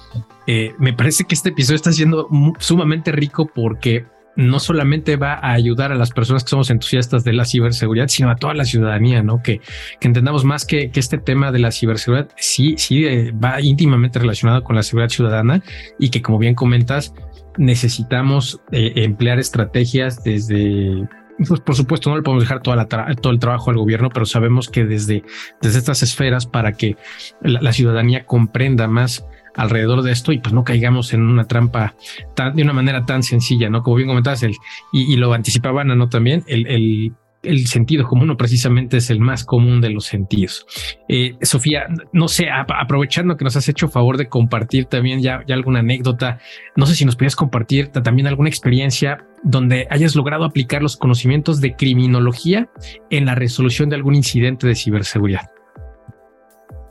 [0.47, 5.53] eh, me parece que este episodio está siendo sumamente rico porque no solamente va a
[5.53, 9.23] ayudar a las personas que somos entusiastas de la ciberseguridad, sino a toda la ciudadanía,
[9.23, 9.43] ¿no?
[9.43, 9.61] Que,
[10.01, 14.63] que entendamos más que, este tema de la ciberseguridad sí, sí eh, va íntimamente relacionado
[14.63, 15.63] con la seguridad ciudadana
[15.99, 17.15] y que, como bien comentas,
[17.57, 21.09] necesitamos eh, emplear estrategias desde
[21.49, 24.27] pues por supuesto no le podemos dejar toda la todo el trabajo al gobierno, pero
[24.27, 25.25] sabemos que desde,
[25.63, 26.97] desde estas esferas para que
[27.41, 31.95] la ciudadanía comprenda más alrededor de esto y pues no caigamos en una trampa
[32.35, 33.83] tan, de una manera tan sencilla, ¿no?
[33.83, 34.55] Como bien comentabas, el,
[34.93, 36.09] y, lo anticipaban, ¿no?
[36.09, 40.67] También el, el, el, sentido común precisamente es el más común de los sentidos.
[41.09, 45.55] Eh, Sofía, no sé, aprovechando que nos has hecho favor de compartir también ya, ya
[45.55, 46.39] alguna anécdota,
[46.77, 51.61] no sé si nos podías compartir también alguna experiencia donde hayas logrado aplicar los conocimientos
[51.61, 52.69] de criminología
[53.09, 55.51] en la resolución de algún incidente de ciberseguridad.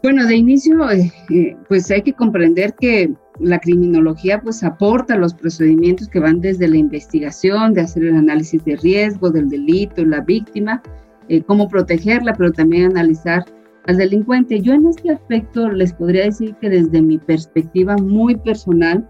[0.01, 5.33] Bueno, de inicio, eh, eh, pues hay que comprender que la criminología pues aporta los
[5.33, 10.21] procedimientos que van desde la investigación, de hacer el análisis de riesgo del delito, la
[10.21, 10.81] víctima,
[11.27, 13.43] eh, cómo protegerla, pero también analizar
[13.87, 14.61] al delincuente.
[14.61, 19.05] Yo en este aspecto les podría decir que desde mi perspectiva muy personal,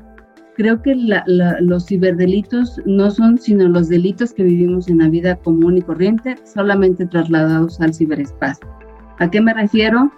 [0.55, 5.77] creo que los ciberdelitos no son sino los delitos que vivimos en la vida común
[5.77, 8.67] y corriente, solamente trasladados al ciberespacio.
[9.19, 10.11] ¿A qué me refiero?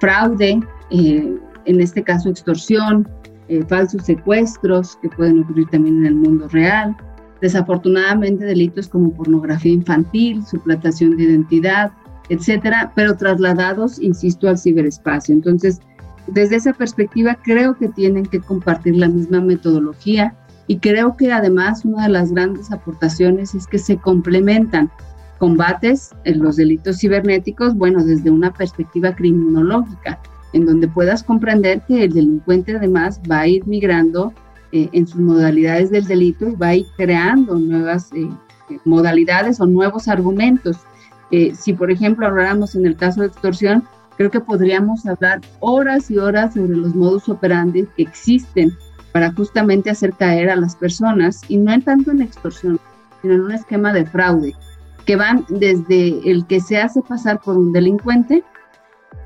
[0.00, 3.08] Fraude, eh, en este caso extorsión,
[3.48, 6.96] eh, falsos secuestros que pueden ocurrir también en el mundo real,
[7.40, 11.92] desafortunadamente delitos como pornografía infantil, suplantación de identidad,
[12.28, 15.34] etcétera, pero trasladados, insisto, al ciberespacio.
[15.34, 15.80] Entonces,
[16.26, 20.34] desde esa perspectiva, creo que tienen que compartir la misma metodología
[20.66, 24.90] y creo que además una de las grandes aportaciones es que se complementan
[25.38, 30.18] combates en los delitos cibernéticos, bueno, desde una perspectiva criminológica,
[30.52, 34.32] en donde puedas comprender que el delincuente además va a ir migrando
[34.72, 38.28] eh, en sus modalidades del delito y va a ir creando nuevas eh,
[38.84, 40.78] modalidades o nuevos argumentos.
[41.30, 43.84] Eh, si, por ejemplo, habláramos en el caso de extorsión,
[44.16, 48.72] creo que podríamos hablar horas y horas sobre los modus operandi que existen
[49.12, 52.78] para justamente hacer caer a las personas, y no en tanto en extorsión,
[53.22, 54.54] sino en un esquema de fraude
[55.06, 58.42] que van desde el que se hace pasar por un delincuente,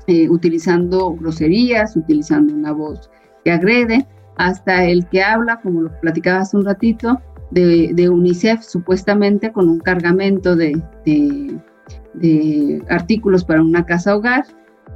[0.07, 3.09] eh, utilizando groserías, utilizando una voz
[3.43, 9.51] que agrede, hasta el que habla, como lo platicaba hace un ratito, de, UNICEF supuestamente
[9.51, 14.45] con un cargamento de, de, artículos para una casa hogar,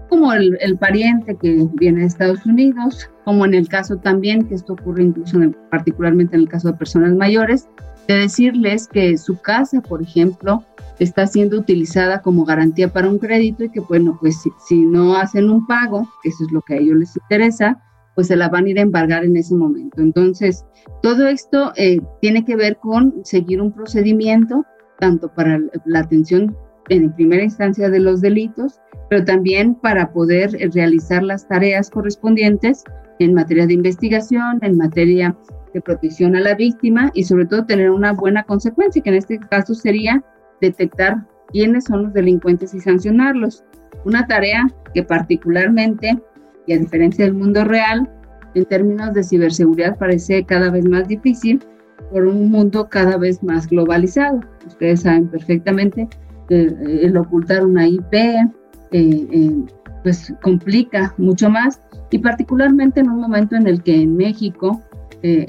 [0.08, 4.56] como el, el, pariente que viene de Estados Unidos, como en el caso también, que
[4.56, 7.68] esto ocurre incluso particularmente en el caso de personas mayores,
[8.08, 10.64] de decirles que su casa, por ejemplo,
[11.00, 15.50] está siendo utilizada como garantía para un crédito y que, bueno, pues si, no hacen
[15.50, 17.82] un pago, que eso es lo que a ellos les interesa,
[18.16, 20.02] pues se la van a ir a embargar en ese momento.
[20.02, 20.66] Entonces,
[21.02, 24.66] todo esto eh, tiene que ver con seguir un procedimiento,
[25.00, 26.56] tanto para la atención
[26.90, 28.80] en primera instancia de los delitos,
[29.10, 32.84] pero también para poder realizar las tareas correspondientes
[33.20, 35.36] en materia de investigación, en materia
[35.82, 39.74] protección a la víctima y sobre todo tener una buena consecuencia, que en este caso
[39.74, 40.24] sería
[40.62, 43.64] detectar quiénes son los delincuentes y sancionarlos.
[44.04, 46.22] Una tarea que particularmente,
[46.68, 48.10] y a diferencia del mundo real,
[48.54, 51.64] en términos de ciberseguridad parece cada vez más difícil
[52.12, 54.40] por un mundo cada vez más globalizado.
[54.66, 56.08] Ustedes saben perfectamente
[56.48, 58.48] que eh, el ocultar una IP eh,
[58.92, 59.66] eh,
[60.04, 64.82] pues complica mucho más y particularmente en un momento en el que en México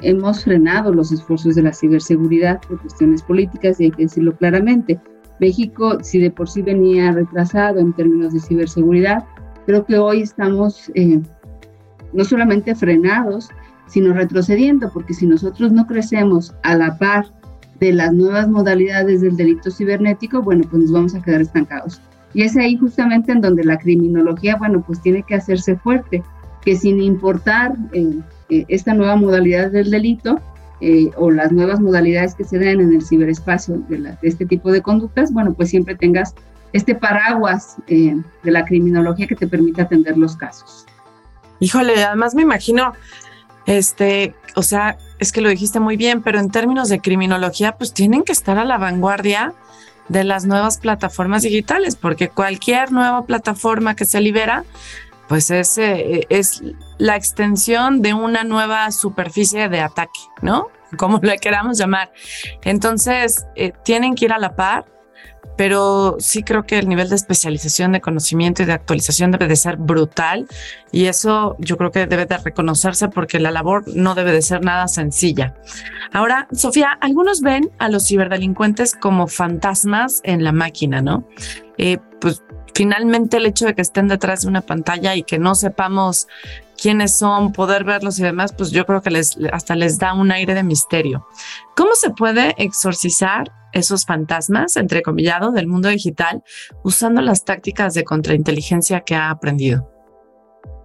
[0.02, 5.00] hemos frenado los esfuerzos de la ciberseguridad por cuestiones políticas y hay que decirlo claramente.
[5.40, 9.24] México, si de por sí venía retrasado en términos de ciberseguridad,
[9.66, 10.90] creo que hoy estamos
[12.12, 13.50] no solamente frenados,
[13.86, 17.26] sino retrocediendo, porque si nosotros no crecemos a la par
[17.78, 22.00] de las nuevas modalidades del delito cibernético, bueno, pues nos vamos a quedar estancados.
[22.34, 26.22] Y es ahí justamente en donde la criminología, bueno, pues tiene que hacerse fuerte,
[26.62, 30.40] que sin importar eh, eh, esta nueva modalidad del delito
[30.80, 34.82] eh, o las nuevas modalidades que se den en el ciberespacio de, este tipo de
[34.82, 36.34] conductas, bueno, pues siempre tengas
[36.72, 40.84] este paraguas de la criminología que te permita atender los casos.
[41.58, 42.92] Híjole, además me imagino,
[43.66, 47.92] este, o sea, es que lo dijiste muy bien, pero en términos de criminología, pues
[47.92, 49.54] tienen que estar a la vanguardia
[50.08, 54.64] de las nuevas plataformas digitales, porque cualquier nueva plataforma que se libera,
[55.28, 56.62] pues es, eh, es
[56.98, 60.68] la extensión de una nueva superficie de ataque, ¿no?
[60.96, 62.12] Como le queramos llamar.
[62.62, 64.86] Entonces, eh, tienen que ir a la par
[65.56, 69.56] pero sí creo que el nivel de especialización, de conocimiento y de actualización debe de
[69.56, 70.46] ser brutal
[70.92, 74.62] y eso yo creo que debe de reconocerse porque la labor no debe de ser
[74.62, 75.54] nada sencilla.
[76.12, 81.26] Ahora, Sofía, algunos ven a los ciberdelincuentes como fantasmas en la máquina, ¿no?
[81.78, 82.42] Eh, pues
[82.74, 86.28] finalmente el hecho de que estén detrás de una pantalla y que no sepamos
[86.80, 90.30] quiénes son, poder verlos y demás, pues yo creo que les, hasta les da un
[90.30, 91.26] aire de misterio.
[91.76, 96.42] ¿Cómo se puede exorcizar esos fantasmas, entre comillado, del mundo digital
[96.82, 99.90] usando las tácticas de contrainteligencia que ha aprendido?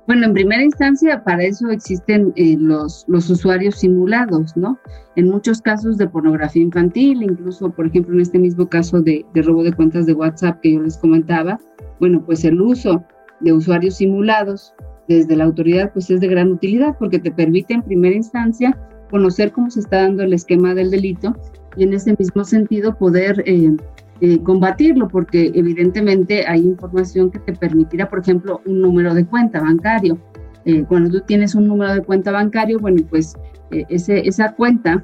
[0.08, 4.78] Bueno, en primera instancia, para eso existen eh, los, los usuarios simulados, ¿no?
[5.16, 9.42] En muchos casos de pornografía infantil, incluso, por ejemplo, en este mismo caso de, de
[9.42, 11.60] robo de cuentas de WhatsApp que yo les comentaba,
[12.00, 13.02] bueno, pues el uso
[13.42, 14.74] de usuarios simulados
[15.18, 18.78] desde la autoridad pues es de gran utilidad porque te permite en primera instancia
[19.10, 21.36] conocer cómo se está dando el esquema del delito
[21.76, 23.76] y en ese mismo sentido poder eh,
[24.22, 29.62] eh, combatirlo porque evidentemente hay información que te permitirá, por ejemplo, un número de cuenta
[29.62, 30.18] bancario.
[30.66, 33.36] Eh, cuando tú tienes un número de cuenta bancario, bueno, pues
[33.72, 35.04] esa cuenta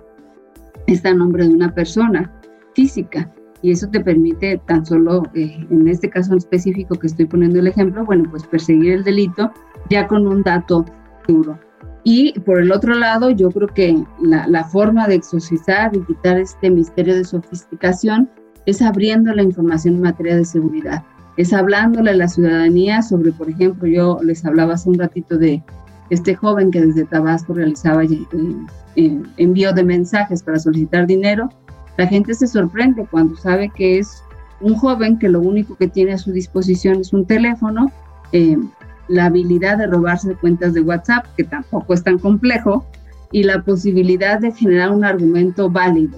[0.88, 2.32] está a nombre de una persona
[2.74, 3.32] física
[3.68, 7.68] y eso te permite tan solo, en este caso en específico que estoy poniendo el
[7.68, 9.52] ejemplo, bueno, pues perseguir el delito
[9.90, 10.86] ya con un dato
[11.28, 11.60] duro.
[12.06, 16.38] Y por el otro lado, yo creo que la, la, forma de exorcizar y quitar
[16.38, 18.30] este misterio de sofisticación
[18.66, 21.04] es abriendo la información en materia de seguridad,
[21.36, 25.62] es hablándole a la ciudadanía sobre, por ejemplo, yo les hablaba hace un ratito de
[26.10, 28.18] este joven que desde Tabasco realizaba eh,
[28.96, 31.50] eh, envío de mensajes para solicitar dinero.
[31.98, 34.24] La gente se sorprende cuando sabe que es
[34.62, 37.92] un joven que lo único que tiene a su disposición es un teléfono,
[38.32, 38.58] eh,
[39.08, 42.86] la habilidad de robarse cuentas de WhatsApp, que tampoco es tan complejo,
[43.32, 46.18] y la posibilidad de generar un argumento válido.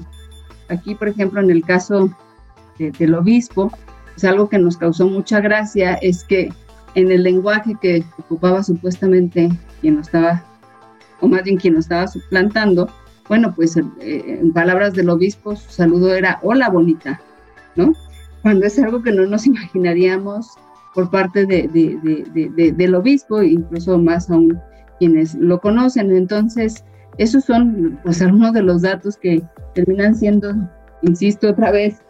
[0.70, 2.10] Aquí, por ejemplo, en el caso
[2.78, 3.72] del obispo,
[4.14, 6.54] pues algo que nos causó mucha gracia es que
[6.96, 9.50] en el lenguaje que ocupaba supuestamente
[9.82, 10.44] quien lo estaba,
[11.20, 12.90] o más bien quien lo estaba suplantando,
[13.30, 17.22] bueno, pues eh, en palabras del obispo su saludo era hola bonita,
[17.76, 17.94] ¿no?
[18.42, 20.58] Cuando es algo que no nos imaginaríamos
[20.96, 24.60] por parte de, de, del obispo, incluso más aún
[24.98, 26.12] quienes lo conocen.
[26.12, 26.84] Entonces,
[27.18, 29.44] esos son pues algunos de los datos que
[29.76, 30.54] terminan siendo,
[31.04, 32.02] insisto otra vez,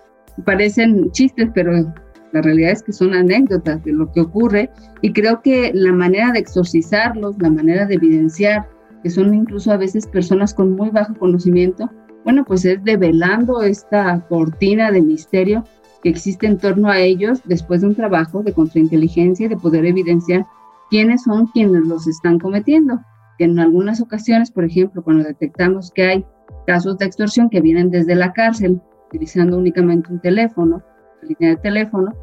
[0.46, 1.94] parecen chistes, pero
[2.32, 4.70] la realidad es que son anécdotas de lo que ocurre
[5.02, 8.68] y creo que la manera de exorcizarlos, la manera de evidenciar
[9.04, 11.90] que son incluso a veces personas con muy bajo conocimiento,
[12.24, 15.64] bueno, pues es develando esta cortina de misterio
[16.04, 19.86] que existe en torno a ellos después de un trabajo de contrainteligencia y de poder
[19.86, 20.46] evidenciar
[20.90, 23.00] quiénes son quienes los están cometiendo.
[23.38, 26.26] En algunas ocasiones, por ejemplo, cuando detectamos que hay
[26.68, 30.84] casos de extorsión que vienen desde la cárcel, utilizando únicamente un teléfono,
[31.22, 32.14] línea de teléfono,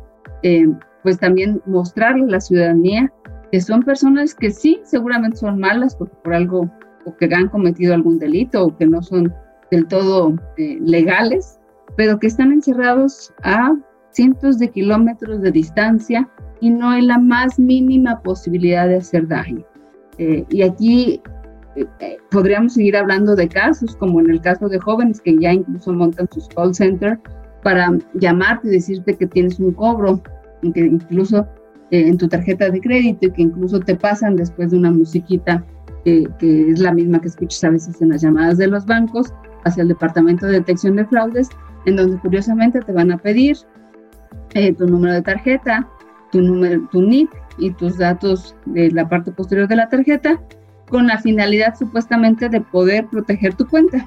[0.43, 0.67] eh,
[1.03, 3.13] pues también mostrarle a la ciudadanía
[3.53, 6.71] que son personas que sí, seguramente son malas porque por algo
[7.05, 9.33] o que han cometido algún delito o que no son
[9.71, 11.59] del todo eh, legales,
[11.97, 13.77] pero que están encerrados a
[14.11, 16.29] cientos de kilómetros de distancia
[16.61, 19.65] y no hay la más mínima posibilidad de hacer daño.
[20.19, 21.21] Eh, y aquí
[21.77, 25.53] eh, eh, podríamos seguir hablando de casos, como en el caso de jóvenes que ya
[25.53, 27.19] incluso montan sus call center
[27.63, 30.23] para llamarte y decirte que tienes un cobro,
[30.75, 31.47] que incluso
[31.91, 35.65] en tu tarjeta de crédito y que incluso te pasan después de una musiquita
[36.05, 39.33] que es la misma que escuchas a veces en las llamadas de los bancos,
[39.65, 41.49] hacia el Departamento de Detección de Fraudes,
[41.85, 43.57] en donde curiosamente te van a pedir
[44.55, 45.89] eh, tu número de tarjeta,
[46.31, 50.41] tu, número, tu NIP y tus datos de la parte posterior de la tarjeta,
[50.89, 54.07] con la finalidad supuestamente de poder proteger tu cuenta.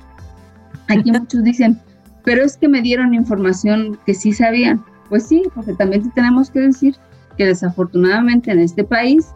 [0.87, 1.79] Aquí muchos dicen,
[2.23, 4.83] pero es que me dieron información que sí sabían.
[5.09, 6.95] Pues sí, porque también tenemos que decir
[7.39, 9.29] que desafortunadamente en este país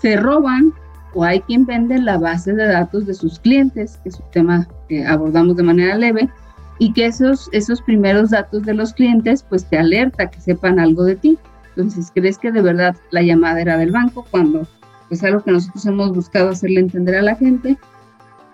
[0.00, 0.72] se roban
[1.12, 4.66] o hay quien vende la base de datos de sus clientes, que es un tema
[4.88, 6.30] que abordamos de manera leve,
[6.78, 11.04] y que esos, esos primeros datos de los clientes pues te alerta que sepan algo
[11.04, 11.38] de ti.
[11.76, 14.66] Entonces, ¿crees que de verdad la llamada era del banco cuando
[15.08, 17.76] pues algo que nosotros hemos buscado hacerle entender a la gente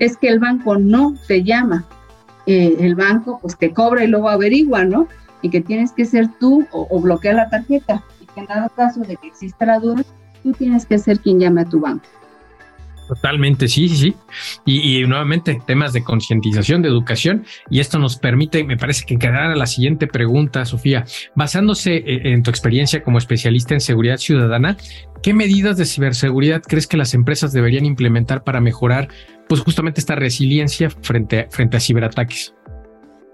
[0.01, 1.85] es que el banco no te llama,
[2.47, 5.07] eh, el banco pues te cobra y luego averigua, ¿no?
[5.43, 8.03] Y que tienes que ser tú o, o bloquear la tarjeta
[8.41, 10.03] en dado caso de que exista la duda,
[10.43, 12.05] tú tienes que ser quien llame a tu banco.
[13.09, 14.15] Totalmente, sí, sí, sí.
[14.65, 19.51] Y, nuevamente, temas de concientización, de educación, y esto nos permite, me parece que quedar
[19.51, 21.05] a la siguiente pregunta, Sofía.
[21.35, 24.77] Basándose eh, en tu experiencia como especialista en seguridad ciudadana,
[25.23, 29.09] ¿qué medidas de ciberseguridad crees que las empresas deberían implementar para mejorar,
[29.49, 32.55] pues justamente esta resiliencia frente, frente a ciberataques?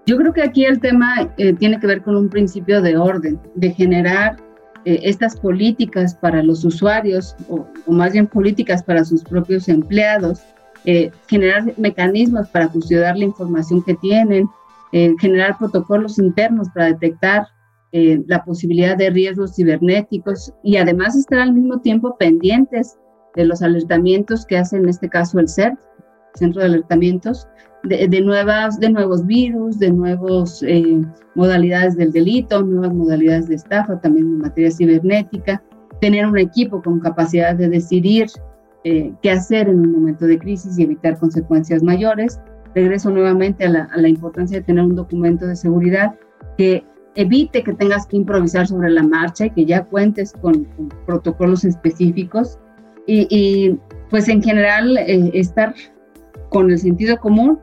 [0.07, 3.39] Yo creo que aquí el tema eh, tiene que ver con un principio de orden,
[3.55, 4.37] de generar
[4.85, 10.41] eh, estas políticas para los usuarios, o, más bien políticas para sus propios empleados,
[10.85, 14.49] eh, generar mecanismos para custodiar la información que tienen,
[14.93, 17.47] eh, generar protocolos internos para detectar
[17.93, 22.97] la posibilidad de riesgos cibernéticos y además estar al mismo tiempo pendientes
[23.35, 25.77] de los alertamientos que hace en este caso el CERT,
[26.35, 27.47] Centro de Alertamientos,
[27.83, 31.01] de, nuevas, de nuevos virus, de nuevas eh,
[31.35, 35.63] modalidades del delito, nuevas modalidades de estafa, también en materia cibernética,
[36.01, 38.29] tener un equipo con capacidad de decidir
[38.85, 42.41] eh, qué hacer en un momento de crisis y evitar consecuencias mayores.
[42.75, 46.15] Regreso nuevamente a la, importancia de tener un documento de seguridad
[46.57, 46.85] que
[47.17, 50.67] evite que tengas que improvisar sobre la marcha y que ya cuentes con,
[51.07, 52.59] protocolos específicos
[53.07, 53.77] y,
[54.09, 55.75] pues en general eh, estar
[56.51, 57.59] con el sentido común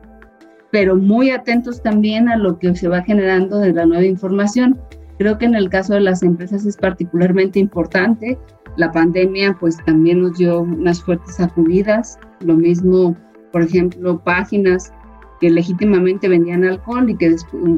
[0.70, 4.78] pero muy atentos también a lo que se va generando de la nueva información.
[5.18, 8.38] Creo que en el caso de las empresas es particularmente importante.
[8.76, 12.18] La pandemia pues también nos dio unas fuertes sacudidas.
[12.40, 13.16] Lo mismo,
[13.50, 14.92] por ejemplo, páginas
[15.40, 17.34] que legítimamente vendían alcohol y que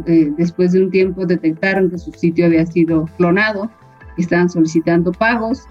[0.07, 3.71] eh, después de un tiempo detectaron que su sitio había sido clonado
[4.17, 5.67] estaban solicitando pagos.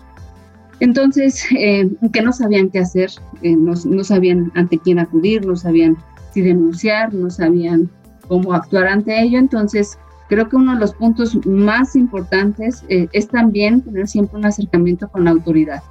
[0.79, 3.11] Entonces, eh, que no sabían qué hacer,
[3.41, 5.97] eh, no, sabían ante quién acudir, no sabían
[6.33, 7.89] si denunciar, no sabían
[8.27, 9.39] cómo actuar ante ello.
[9.39, 9.97] Entonces,
[10.29, 15.09] creo que uno de los puntos más importantes eh, es también tener siempre un acercamiento
[15.09, 15.83] con la autoridad.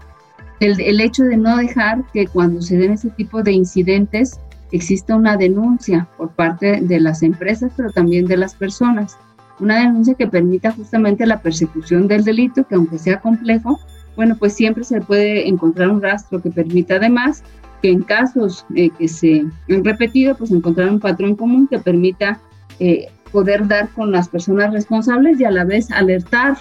[0.60, 4.40] El, el, hecho de no dejar que cuando se den ese tipo de incidentes
[4.72, 9.16] exista una denuncia por parte de las empresas, pero también de las personas.
[9.60, 13.78] Una denuncia que permita justamente la persecución del delito, que aunque sea complejo,
[14.18, 17.44] bueno, pues siempre se puede encontrar un rastro que permita además
[17.80, 22.40] que en casos eh, que se han repetido, pues encontrar un patrón común que permita
[22.80, 26.56] eh, poder dar con las personas responsables y a la vez alertar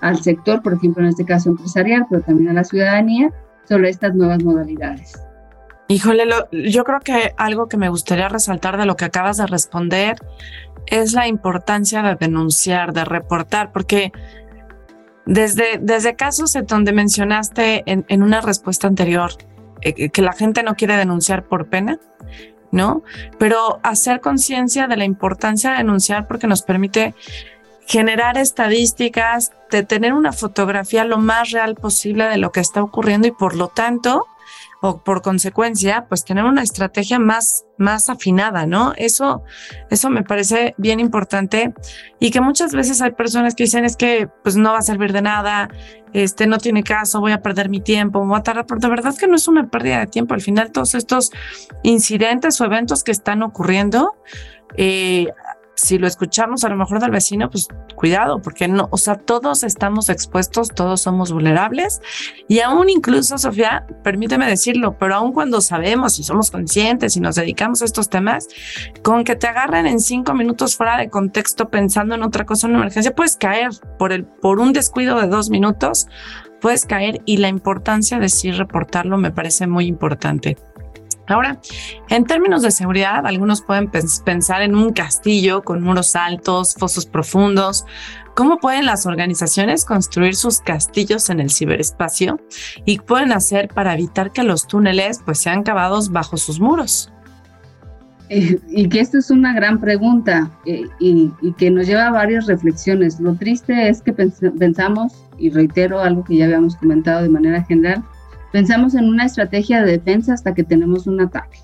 [0.00, 3.30] al sector, por ejemplo, en este caso empresarial, pero también a la ciudadanía,
[3.68, 5.12] sobre estas nuevas modalidades.
[5.86, 10.16] Híjole, yo creo que algo que me gustaría resaltar de lo que acabas de responder
[10.86, 14.10] es la importancia de denunciar, de reportar, porque
[15.26, 19.32] desde, desde casos donde mencionaste en, en una respuesta anterior,
[19.82, 21.98] eh, que la gente no quiere denunciar por pena,
[22.70, 23.02] ¿no?
[23.38, 27.14] Pero hacer conciencia de la importancia de denunciar porque nos permite
[27.86, 33.28] generar estadísticas, de tener una fotografía lo más real posible de lo que está ocurriendo
[33.28, 34.26] y por lo tanto
[34.82, 38.92] o por consecuencia, pues tener una estrategia más, más afinada, ¿no?
[38.96, 39.42] Eso,
[39.90, 41.72] eso me parece bien importante
[42.20, 45.12] y que muchas veces hay personas que dicen es que pues no va a servir
[45.12, 45.68] de nada,
[46.12, 49.14] este no tiene caso, voy a perder mi tiempo, voy a tardar, pero de verdad
[49.18, 50.34] que no es una pérdida de tiempo.
[50.34, 51.30] Al final todos estos
[51.82, 54.14] incidentes o eventos que están ocurriendo,
[54.76, 55.28] eh,
[55.76, 59.62] si lo escuchamos a lo mejor del vecino, pues cuidado, porque no, o sea, todos
[59.62, 62.00] estamos expuestos, todos somos vulnerables
[62.48, 67.36] y aún incluso, Sofía, permíteme decirlo, pero aún cuando sabemos y somos conscientes y nos
[67.36, 68.48] dedicamos a estos temas,
[69.02, 72.72] con que te agarren en cinco minutos fuera de contexto pensando en otra cosa, en
[72.72, 73.68] una emergencia, puedes caer
[73.98, 76.06] por, el, por un descuido de dos minutos,
[76.60, 80.56] puedes caer y la importancia de sí reportarlo me parece muy importante.
[81.28, 81.60] Ahora,
[82.08, 83.90] en términos de seguridad, algunos pueden
[84.24, 87.84] pensar en un castillo con muros altos, fosos profundos.
[88.34, 92.38] ¿Cómo pueden las organizaciones construir sus castillos en el ciberespacio
[92.84, 97.10] y pueden hacer para evitar que los túneles pues, sean cavados bajo sus muros?
[98.28, 102.46] Eh, y que esto es una gran pregunta eh, y, que nos lleva a varias
[102.46, 103.20] reflexiones.
[103.20, 108.04] Lo triste es que pensamos, y reitero algo que ya habíamos comentado de manera general,
[108.56, 111.58] Pensamos en una estrategia de defensa hasta que tenemos un ataque.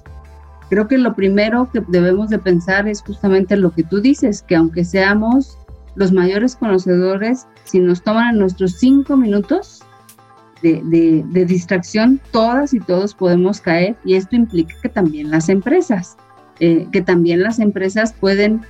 [0.68, 4.56] Creo que lo primero que debemos de pensar es justamente lo que tú dices, que
[4.56, 5.56] aunque seamos
[5.94, 9.82] los mayores conocedores, si nos toman nuestros cinco minutos
[10.60, 16.18] de, distracción, todas y todos podemos caer y esto implica que también las empresas,
[16.60, 18.60] eh, que también las empresas pueden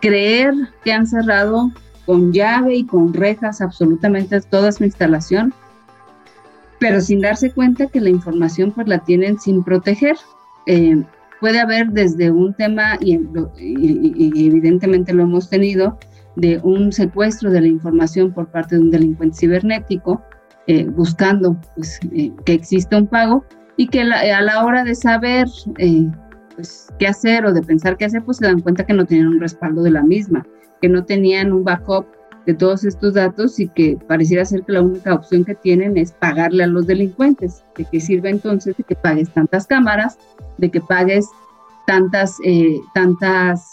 [0.00, 0.52] creer
[0.82, 1.70] que han cerrado
[2.06, 5.54] con llave y con rejas absolutamente toda su instalación
[6.82, 10.16] pero sin darse cuenta que la información pues la tienen sin proteger.
[10.66, 11.02] Eh,
[11.40, 13.20] puede haber desde un tema, y,
[13.56, 15.98] evidentemente lo hemos tenido,
[16.34, 20.22] de un secuestro de la información por parte de un delincuente cibernético,
[20.66, 23.44] eh, buscando pues, eh, que exista un pago
[23.76, 25.46] y que a la hora de saber
[26.56, 29.28] pues, qué hacer o de pensar qué hacer, pues se dan cuenta que no tenían
[29.28, 30.44] un respaldo de la misma,
[30.80, 32.06] que no tenían un backup
[32.46, 36.12] de todos estos datos y que pareciera ser que la única opción que tienen es
[36.12, 37.64] pagarle a los delincuentes.
[37.76, 40.18] ¿De qué sirve entonces de que pagues tantas cámaras,
[40.58, 41.26] de que pagues
[41.86, 43.72] tantas, eh, tantas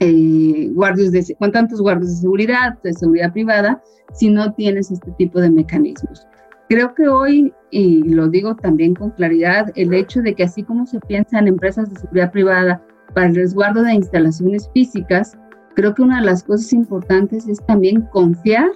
[0.00, 3.82] eh, guardias de, con tantos guardias de seguridad, de seguridad privada,
[4.12, 6.26] si no tienes este tipo de mecanismos?
[6.68, 10.86] Creo que hoy, y lo digo también con claridad, el hecho de que así como
[10.86, 12.82] se piensa en empresas de seguridad privada
[13.14, 15.36] para el resguardo de instalaciones físicas,
[15.74, 18.70] Creo que una de las cosas importantes es también confiar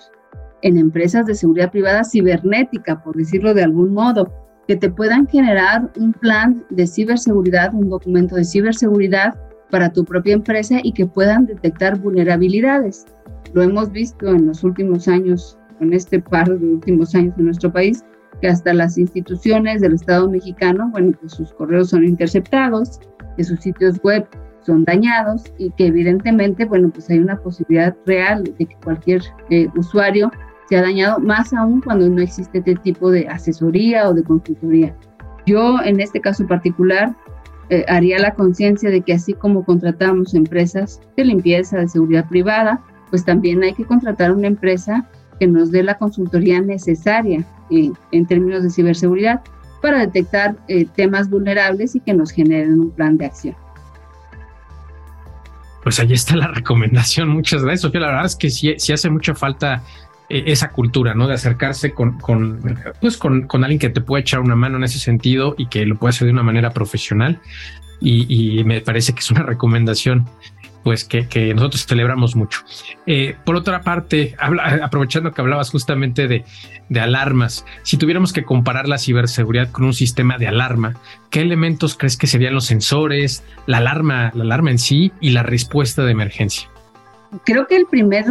[0.62, 4.32] en empresas de seguridad privada cibernética, por decirlo de algún modo,
[4.66, 9.34] que te puedan generar un plan de ciberseguridad, un documento de ciberseguridad
[9.70, 13.06] para tu propia empresa y que puedan detectar vulnerabilidades.
[13.54, 17.72] Lo hemos visto en los últimos años, en este par de últimos años en nuestro
[17.72, 18.04] país,
[18.40, 23.00] que hasta las instituciones del Estado mexicano, bueno, pues sus correos son interceptados,
[23.36, 24.26] que sus sitios web
[24.68, 29.66] son dañados y que evidentemente, bueno, pues hay una posibilidad real de que cualquier eh,
[29.74, 30.30] usuario
[30.68, 34.94] sea dañado, más aún cuando no existe este tipo de asesoría o de consultoría.
[35.46, 37.16] Yo en este caso particular
[37.70, 42.82] eh, haría la conciencia de que así como contratamos empresas de limpieza, de seguridad privada,
[43.08, 45.08] pues también hay que contratar una empresa
[45.40, 49.40] que nos dé la consultoría necesaria eh, en términos de ciberseguridad
[49.80, 50.56] para detectar
[50.96, 53.56] temas vulnerables y que nos generen un plan de acción
[55.88, 57.30] pues ahí está la recomendación.
[57.30, 58.02] Muchas gracias, Sofía.
[58.02, 59.82] La verdad es que sí, hace mucha falta
[60.28, 61.26] eh, esa cultura, ¿no?
[61.26, 62.18] De acercarse con,
[63.00, 65.86] pues con, con, alguien que te pueda echar una mano en ese sentido y que
[65.86, 67.40] lo pueda hacer de una manera profesional.
[68.02, 70.28] Y me parece que es una recomendación
[70.88, 72.60] pues que, nosotros celebramos mucho.
[73.04, 74.34] Eh, por otra parte,
[74.82, 76.46] aprovechando que hablabas justamente de,
[76.88, 80.94] de, alarmas, si tuviéramos que comparar la ciberseguridad con un sistema de alarma,
[81.28, 85.42] ¿qué elementos crees que serían los sensores, la alarma, la alarma en sí y la
[85.42, 86.70] respuesta de emergencia?
[87.44, 88.24] Creo que el primer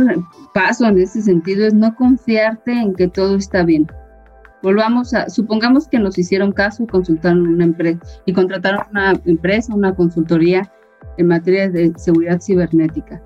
[0.56, 3.86] paso en ese sentido es no confiarte en que todo está bien.
[4.64, 9.76] Volvamos a, supongamos que nos hicieron caso y consultaron una empresa y contrataron una empresa,
[9.76, 10.72] una consultoría
[11.18, 13.22] en materia de seguridad cibernética.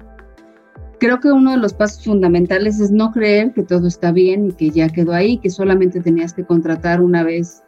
[0.99, 4.51] Creo que uno de los pasos fundamentales es no creer que todo está bien y
[4.51, 7.63] que ya quedó ahí, que solamente tenías que contratar una vez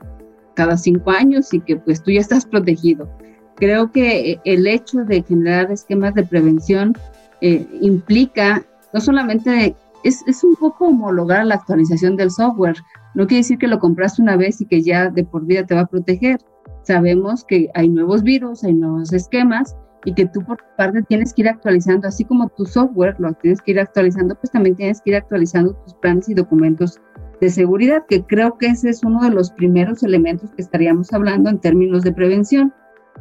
[0.54, 3.10] cada cinco años y que pues tú ya estás protegido.
[3.56, 6.94] Creo que el hecho de generar esquemas de prevención
[7.42, 8.64] eh, implica
[8.94, 12.78] no solamente, es, es un poco homologar la actualización del software.
[13.16, 15.74] No quiere decir que lo compraste una vez y que ya de por vida te
[15.76, 16.40] va a proteger.
[16.84, 19.76] Sabemos que hay nuevos virus, hay nuevos esquemas
[20.06, 23.62] y que tú por parte tienes que ir actualizando, así como tu software lo tienes
[23.62, 27.00] que ir actualizando, pues también tienes que ir actualizando tus planes y documentos
[27.40, 31.50] de seguridad, que creo que ese es uno de los primeros elementos que estaríamos hablando
[31.50, 32.74] en términos de prevención.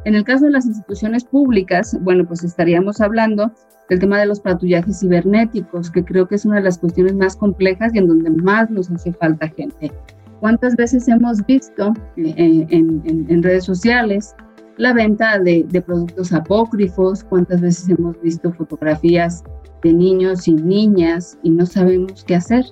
[0.05, 3.51] En el caso de las instituciones públicas, bueno, pues estaríamos hablando
[3.89, 7.35] del tema de los patrullajes cibernéticos, que creo que es una de las cuestiones más
[7.35, 9.91] complejas y en donde más nos hace falta gente.
[10.39, 14.35] ¿Cuántas veces hemos visto eh, en, en redes sociales
[14.77, 19.43] la venta de, productos apócrifos, cuántas veces hemos visto fotografías
[19.83, 22.65] de niños y niñas y no sabemos qué hacer.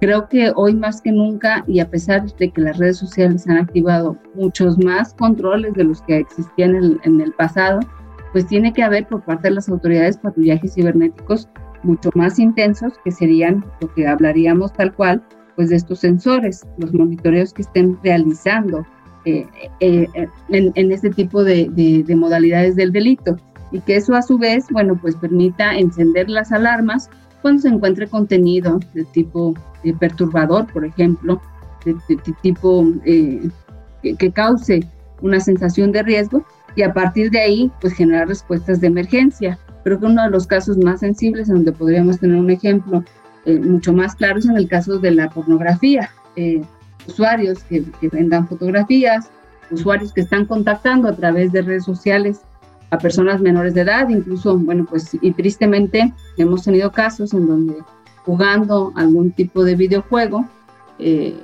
[0.00, 3.58] Creo que hoy más que nunca, y a pesar de que las redes sociales han
[3.58, 7.80] activado muchos más controles de los que existían en, en el pasado,
[8.32, 11.48] pues tiene que haber por parte de las autoridades patrullajes cibernéticos
[11.82, 15.22] mucho más intensos, que serían lo que hablaríamos tal cual,
[15.54, 18.84] pues de estos sensores, los monitoreos que estén realizando
[19.26, 19.46] eh,
[19.80, 20.08] eh,
[20.48, 23.36] en, este tipo de, de, modalidades del delito
[23.72, 27.10] y que eso a su vez, bueno, pues permita encender las alarmas
[27.42, 29.54] cuando se encuentre contenido de tipo
[29.98, 31.42] perturbador, por ejemplo,
[31.84, 31.96] de,
[32.40, 32.86] tipo
[34.02, 34.86] que, cause
[35.20, 36.44] una sensación de riesgo
[36.76, 39.58] y a partir de ahí, pues generar respuestas de emergencia.
[39.82, 43.02] Creo que uno de los casos más sensibles, en donde podríamos tener un ejemplo
[43.46, 46.10] eh, mucho más claro, es en el caso de la pornografía.
[46.36, 46.62] Eh,
[47.06, 49.30] usuarios que, que vendan fotografías,
[49.70, 52.42] usuarios que están contactando a través de redes sociales
[52.90, 57.76] a personas menores de edad, incluso, bueno, pues, y tristemente hemos tenido casos en donde
[58.24, 60.44] jugando algún tipo de videojuego,
[60.98, 61.36] eh,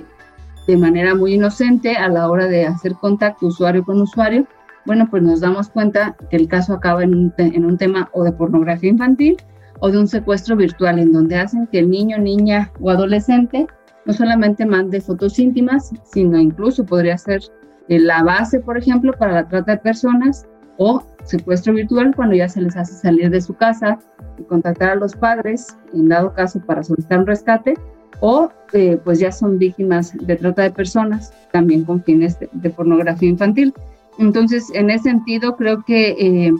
[0.67, 4.47] de manera muy inocente a la hora de hacer contacto usuario con usuario,
[4.85, 8.23] bueno, pues nos damos cuenta que el caso acaba en un, en un tema o
[8.23, 9.37] de pornografía infantil
[9.79, 13.67] o de un secuestro virtual en donde hacen que el niño, niña o adolescente
[14.05, 17.41] no solamente mande fotos íntimas, sino incluso podría ser
[17.89, 20.45] eh, la base, por ejemplo, para la trata de personas
[20.77, 23.99] o secuestro virtual cuando ya se les hace salir de su casa
[24.37, 27.75] y contactar a los padres, en dado caso para solicitar un rescate,
[28.19, 33.29] o eh, pues ya son víctimas de trata de personas, también con fines de, pornografía
[33.29, 33.73] infantil.
[34.17, 36.53] Entonces, en ese sentido, creo que eh,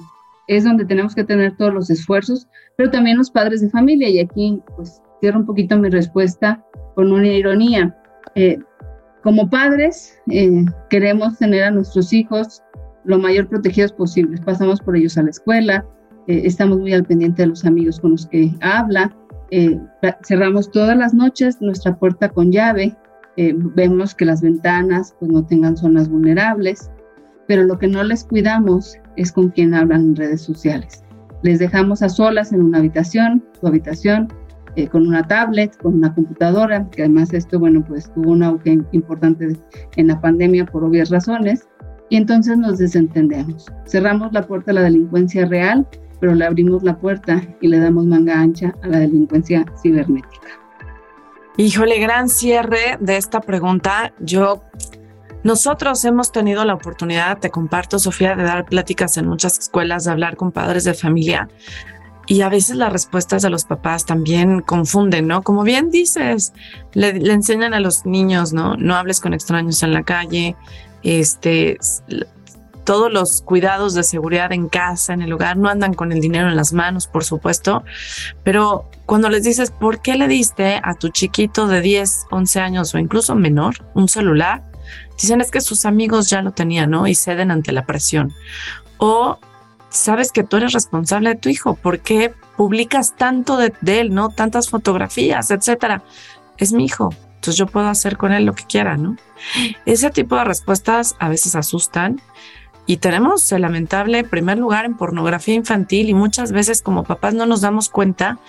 [0.48, 4.20] es donde tenemos que tener todos los esfuerzos, pero también los padres de familia, y
[4.20, 6.64] aquí pues cierro un poquito mi respuesta
[6.96, 7.96] con una ironía.
[8.36, 8.60] Eh,
[9.24, 10.20] como padres,
[10.90, 12.62] queremos tener a nuestros hijos
[13.06, 14.42] lo mayor protegidos posibles.
[14.42, 15.86] Pasamos por ellos a la escuela,
[16.28, 19.16] estamos muy al pendiente de los amigos con los que habla,
[19.56, 19.80] eh,
[20.26, 22.96] cerramos todas las noches nuestra puerta con llave,
[23.38, 26.90] eh, vemos que las ventanas pues, no tengan zonas vulnerables,
[27.48, 31.04] pero lo que no les cuidamos es con quién hablan en redes sociales.
[31.44, 34.28] Les dejamos a solas en una habitación, su habitación,
[34.76, 38.80] eh, con una tablet, con una computadora, que además esto, bueno, pues tuvo un auge
[38.92, 39.58] importante
[39.96, 41.68] en la pandemia por obvias razones,
[42.10, 43.66] y entonces nos desentendemos.
[43.86, 45.88] Cerramos la puerta a la delincuencia real
[46.24, 50.48] pero le abrimos la puerta y le damos manga ancha a la delincuencia cibernética.
[51.58, 54.14] Híjole, gran cierre de esta pregunta.
[54.22, 54.64] Yo,
[55.44, 60.12] nosotros hemos tenido la oportunidad, te comparto, Sofía, de dar pláticas en muchas escuelas, de
[60.12, 61.50] hablar con padres de familia.
[62.26, 65.42] Y a veces las respuestas de los papás también confunden, ¿no?
[65.42, 66.54] Como bien dices,
[66.94, 68.76] le, enseñan a los niños, ¿no?
[68.78, 70.56] No hables con extraños en la calle,
[71.04, 71.78] este,
[72.84, 76.50] todos los cuidados de seguridad en casa, en el hogar, no andan con el dinero
[76.50, 77.84] en las manos, por supuesto,
[78.44, 82.96] pero cuando les dices, ¿por qué le diste a tu chiquito de 10, 11 años
[82.96, 84.64] o incluso menor un celular?
[85.20, 87.08] Dicen es que sus amigos ya lo tenían, ¿no?
[87.08, 88.34] Y ceden ante la presión.
[88.98, 89.40] O
[89.94, 94.14] sabes que tú eres responsable de tu hijo, ¿por qué publicas tanto de, de él,
[94.14, 94.30] ¿no?
[94.30, 96.04] Tantas fotografías, etcétera.
[96.58, 99.18] Es mi hijo, entonces yo puedo hacer con él lo que quiera, ¿no?
[99.86, 102.22] Ese tipo de respuestas a veces asustan
[102.86, 107.46] y tenemos el lamentable primer lugar en pornografía infantil y muchas veces como papás no
[107.46, 108.40] nos damos cuenta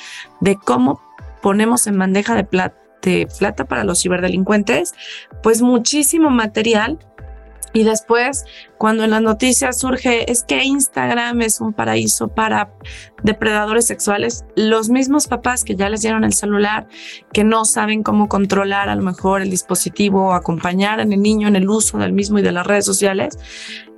[0.40, 1.00] de cómo
[1.42, 4.94] ponemos en bandeja de plata, de plata para los ciberdelincuentes,
[5.42, 6.98] pues muchísimo material
[7.74, 8.44] y después,
[8.78, 12.72] cuando en las noticias surge, es que Instagram es un paraíso para
[13.24, 16.86] depredadores sexuales, los mismos papás que ya les dieron el celular,
[17.32, 21.56] que no saben cómo controlar a lo mejor el dispositivo o acompañar el niño en
[21.56, 23.36] el uso del mismo y de las redes sociales,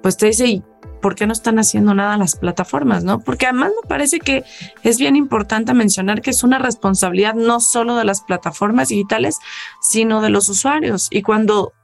[0.02, 0.64] pues te dice, ¿y
[1.02, 3.04] por qué no están haciendo nada las plataformas?
[3.04, 3.20] ¿No?
[3.20, 4.42] Porque además me parece que
[4.84, 9.38] es bien importante mencionar que es una responsabilidad no solo de las plataformas digitales,
[9.82, 11.08] sino de los usuarios.
[11.10, 11.74] Y cuando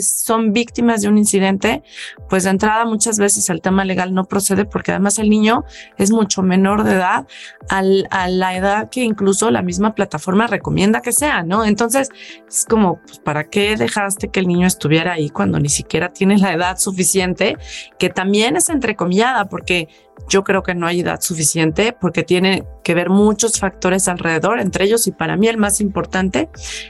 [0.00, 1.82] son víctimas de un incidente,
[2.28, 5.64] pues de entrada muchas veces el tema legal no procede porque además el niño
[5.98, 7.26] es mucho menor de edad
[7.68, 11.64] al, a la edad que incluso la misma plataforma recomienda que sea, ¿no?
[11.64, 12.08] Entonces
[12.48, 16.38] es como, pues, ¿para qué dejaste que el niño estuviera ahí cuando ni siquiera tiene
[16.38, 17.56] la edad suficiente?
[17.98, 19.88] Que también es entrecomillada porque
[20.28, 24.84] yo creo que no hay edad suficiente porque tiene que ver muchos factores alrededor, entre
[24.84, 26.48] ellos y para mí el más importante,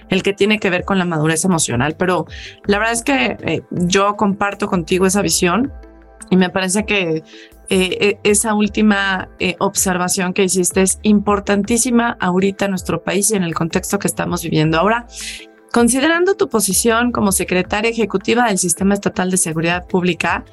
[0.09, 1.97] el que tiene que ver con la madurez emocional.
[1.99, 2.27] Pero
[2.67, 5.73] la verdad es que eh, yo comparto contigo esa visión
[6.31, 7.23] y me parece que
[7.71, 13.37] eh, e, esa última eh, observación que hiciste es importantísima ahorita en nuestro país y
[13.37, 15.07] en el contexto que estamos viviendo ahora.
[15.73, 20.45] Considerando tu posición como secretaria ejecutiva del Sistema Estatal de Seguridad Pública,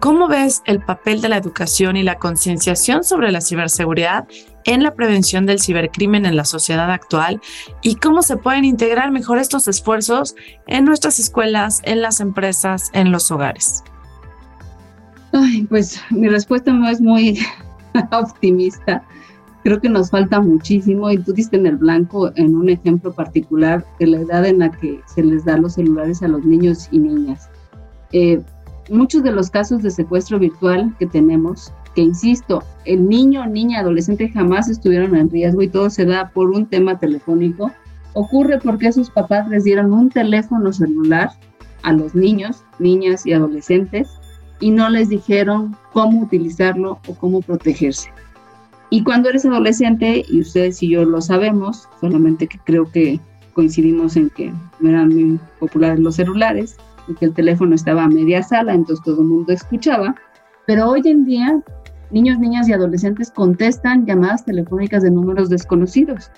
[0.00, 4.26] ¿Cómo ves el papel de la educación y la concienciación sobre la ciberseguridad
[4.64, 7.42] en la prevención del cibercrimen en la sociedad actual
[7.82, 10.34] y cómo se pueden integrar mejor estos esfuerzos
[10.66, 13.84] en nuestras escuelas, en las empresas, en los hogares?
[15.32, 17.38] Ay, pues mi respuesta no es muy
[18.10, 19.02] optimista.
[19.64, 23.84] Creo que nos falta muchísimo y tú diste en el blanco en un ejemplo particular
[23.98, 27.00] de la edad en la que se les da los celulares a los niños y
[27.00, 27.50] niñas
[28.12, 28.40] eh,
[28.90, 34.28] muchos de los casos de secuestro virtual que tenemos, que insisto, el niño, niña, adolescente
[34.28, 37.70] jamás estuvieron en riesgo y todo se da por un tema telefónico,
[38.14, 41.30] ocurre porque sus papás les dieron un teléfono celular
[41.82, 44.08] a los niños, niñas y adolescentes
[44.60, 48.10] y no les dijeron cómo utilizarlo o cómo protegerse.
[48.90, 53.20] Y cuando eres adolescente, y ustedes y yo lo sabemos, solamente que creo que
[53.54, 54.52] coincidimos en que
[54.84, 56.76] eran muy populares los celulares,
[57.18, 60.14] que el teléfono estaba a media sala, entonces todo el mundo escuchaba,
[60.66, 61.62] pero hoy en día
[62.10, 66.30] niños, niñas y adolescentes contestan llamadas telefónicas de números desconocidos,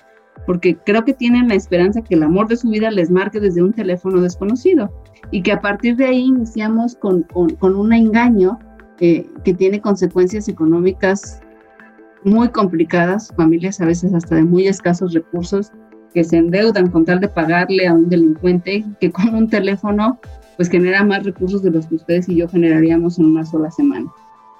[0.45, 3.63] porque creo que tienen la esperanza que el amor de su vida les marque desde
[3.63, 4.91] un teléfono desconocido
[5.31, 8.59] y que a partir de ahí iniciamos con, con, un engaño
[8.99, 11.41] eh, que tiene consecuencias económicas
[12.23, 15.71] muy complicadas, familias a veces hasta de muy escasos recursos
[16.13, 20.19] que se endeudan con tal de pagarle a un delincuente que con un teléfono
[20.55, 24.11] pues genera más recursos de los que ustedes y yo generaríamos en una sola semana.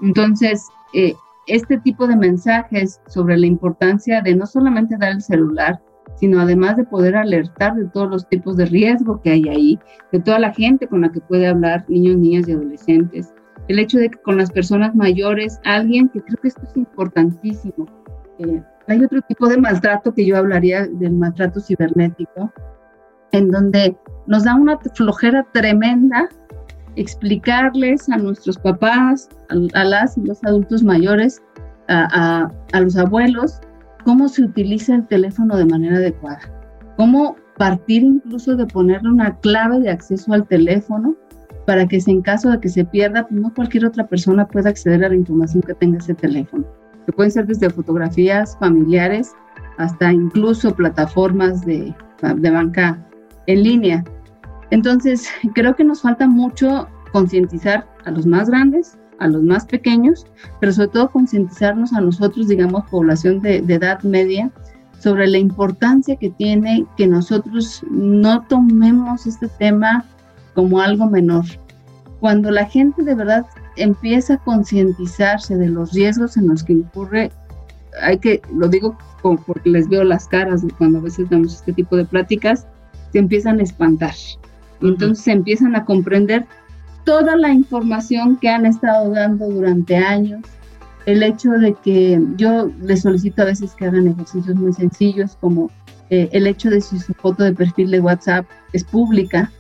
[0.02, 1.14] Entonces, eh,
[1.48, 5.82] este tipo de mensajes sobre la importancia de no solamente dar el celular,
[6.16, 9.80] sino además de poder alertar de todos los tipos de riesgo que hay ahí,
[10.12, 13.34] de toda la gente con la que puede hablar, niños, niñas y adolescentes.
[13.68, 17.88] El hecho de que con las personas mayores, alguien que creo que esto es importantísimo.
[18.40, 22.52] Eh, hay otro tipo de maltrato que yo hablaría del maltrato cibernético,
[23.34, 26.30] en donde nos da una flojera tremenda
[26.96, 31.42] explicarles a nuestros papás, a, las y los adultos mayores,
[31.90, 33.60] a, a, los abuelos,
[34.06, 36.40] cómo se utiliza el teléfono de manera adecuada,
[36.96, 41.16] cómo partir incluso de ponerle una clave de acceso al teléfono
[41.66, 44.70] para que si en caso de que se pierda, pues no cualquier otra persona pueda
[44.70, 46.66] acceder a la información que tenga ese teléfono,
[47.06, 49.34] que pueden ser desde fotografías familiares
[49.78, 53.00] hasta incluso plataformas de, de banca
[53.48, 54.04] en línea.
[54.72, 60.26] Entonces, creo que nos falta mucho concientizar a los más grandes, a los más pequeños,
[60.60, 64.52] pero sobre todo concientizarnos a nosotros, digamos, población de, edad media,
[65.00, 70.06] sobre la importancia que tiene que nosotros no tomemos este tema
[70.54, 71.44] como algo menor.
[72.20, 77.32] Cuando la gente de verdad empieza a concientizarse de los riesgos en los que incurre,
[78.02, 81.96] hay que, lo digo porque les veo las caras cuando a veces damos este tipo
[81.96, 82.68] de pláticas,
[83.14, 84.16] se empiezan a espantar.
[84.82, 86.46] Entonces empiezan a comprender
[87.06, 90.42] toda la información que han estado dando durante años.
[91.06, 95.70] El hecho de que yo les solicito a veces que hagan ejercicios muy sencillos, como
[96.10, 99.52] eh, el hecho de si su foto de perfil de WhatsApp es pública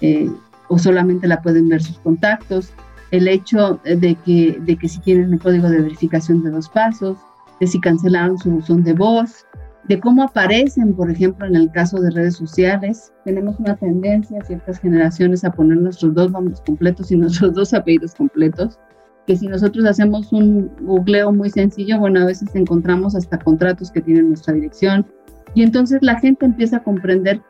[0.00, 0.30] eh,
[0.68, 2.72] o solamente la pueden ver sus contactos,
[3.10, 7.18] el hecho de que, de que si tienen el código de verificación de dos pasos,
[7.58, 9.46] de si cancelaron su buzón de voz,
[9.88, 13.12] de cómo aparecen, por ejemplo, en el caso de redes sociales.
[13.24, 18.14] Tenemos una tendencia, ciertas generaciones, a poner nuestros dos nombres completos y nuestros dos apellidos
[18.14, 18.78] completos,
[19.26, 24.00] que si nosotros hacemos un googleo muy sencillo, bueno, a veces encontramos hasta contratos que
[24.00, 25.06] tienen nuestra dirección.
[25.54, 27.40] Y entonces la gente empieza a comprender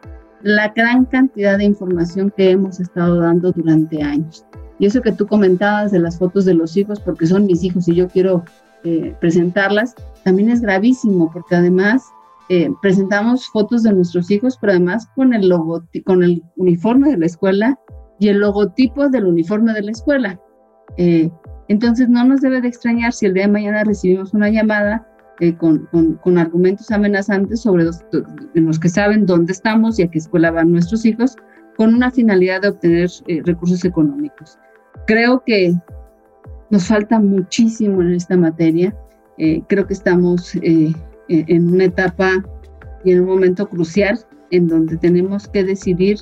[0.43, 4.47] la gran cantidad de información que hemos estado dando durante años.
[4.79, 7.87] Y eso que tú comentabas de las fotos de los hijos, porque son mis hijos
[7.89, 8.45] y yo quiero
[8.83, 12.03] eh, presentarlas, también es gravísimo, porque además
[12.53, 15.53] eh, presentamos fotos de nuestros hijos, pero además con el,
[16.05, 17.79] con el uniforme de la escuela
[18.19, 20.41] y el logotipo del uniforme de la escuela.
[20.97, 21.31] Eh,
[21.69, 25.07] entonces no nos debe de extrañar si el día de mañana recibimos una llamada
[25.39, 25.89] eh, con,
[26.25, 28.01] con, argumentos amenazantes sobre los,
[28.55, 31.37] los, que saben dónde estamos y a qué escuela van nuestros hijos,
[31.77, 33.11] con una finalidad de obtener
[33.45, 34.59] recursos económicos.
[35.07, 35.73] Creo que
[36.71, 38.93] nos falta muchísimo en esta materia.
[39.69, 40.57] creo que estamos
[41.31, 42.45] en una etapa
[43.05, 44.19] y en un momento crucial
[44.51, 46.19] en donde tenemos que decidir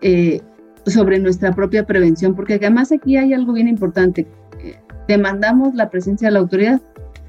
[0.00, 0.40] eh,
[0.86, 4.26] sobre nuestra propia prevención, porque además aquí hay algo bien importante.
[4.62, 4.76] Eh,
[5.08, 6.80] demandamos la presencia de la autoridad,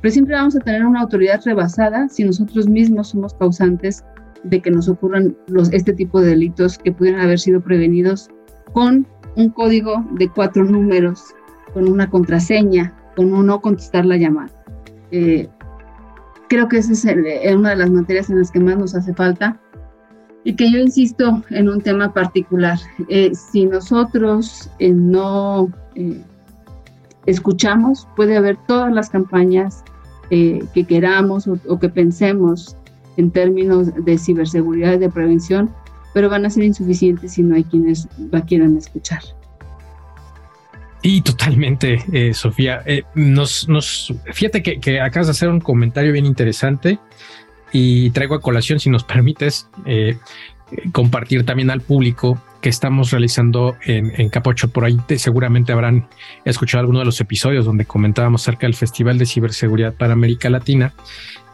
[0.02, 4.06] pero siempre vamos a tener una autoridad rebasada si nosotros mismos somos causantes
[4.44, 8.30] de que nos ocurran los, este tipo de delitos que pudieran haber sido prevenidos
[8.72, 9.06] con
[9.36, 11.24] un código de cuatro números,
[11.74, 14.52] con una contraseña, con un no contestar la llamada.
[15.12, 15.50] Eh,
[16.50, 19.14] Creo que esa es eh, una de las materias en las que más nos hace
[19.14, 19.60] falta
[20.44, 22.80] y que yo insisto en un tema particular.
[23.08, 25.70] Eh, si nosotros eh, no
[27.28, 29.84] escuchamos, puede haber todas las campañas
[30.30, 32.76] que queramos o, que pensemos
[33.18, 35.72] en términos de ciberseguridad y de prevención,
[36.14, 39.22] pero van a ser insuficientes si no hay quienes la quieran escuchar.
[41.02, 42.82] Y totalmente, eh, Sofía.
[42.86, 47.00] Eh, nos, nos, fíjate que, acabas de hacer un comentario bien interesante
[47.72, 50.18] y traigo a colación, si nos permites, eh,
[50.92, 54.70] compartir también al público que estamos realizando en, Capocho.
[54.70, 56.08] Por ahí seguramente habrán
[56.46, 60.94] escuchado alguno de los episodios donde comentábamos acerca del Festival de Ciberseguridad para América Latina.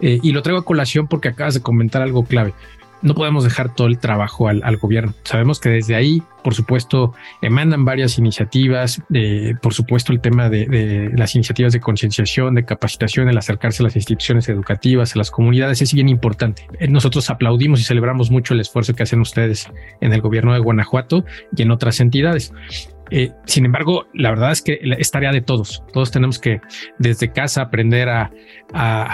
[0.01, 2.53] Eh, y lo traigo a colación porque acabas de comentar algo clave
[3.01, 5.13] no podemos dejar todo el trabajo al, gobierno.
[5.23, 11.11] Sabemos que desde ahí, por supuesto, emanan varias iniciativas, eh, por supuesto el tema de,
[11.15, 15.81] las iniciativas de concienciación, de capacitación, el acercarse a las instituciones educativas, a las comunidades,
[15.81, 16.67] es bien importante.
[16.79, 19.69] Eh, nosotros aplaudimos y celebramos mucho el esfuerzo que hacen ustedes
[20.01, 21.25] en el gobierno de Guanajuato
[21.55, 22.53] y en otras entidades.
[23.11, 25.83] Eh, sin embargo, la verdad es que es tarea de todos.
[25.93, 26.59] Todos tenemos que
[26.97, 28.31] desde casa aprender a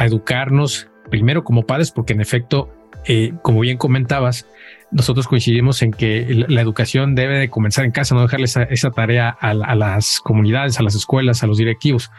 [0.05, 2.69] educarnos, primero como padres, porque en efecto
[3.05, 4.45] eh, como bien comentabas,
[4.91, 9.29] nosotros coincidimos en que la educación debe de comenzar en casa, no dejarle esa, tarea
[9.29, 12.11] a, las comunidades, a las escuelas, a los directivos.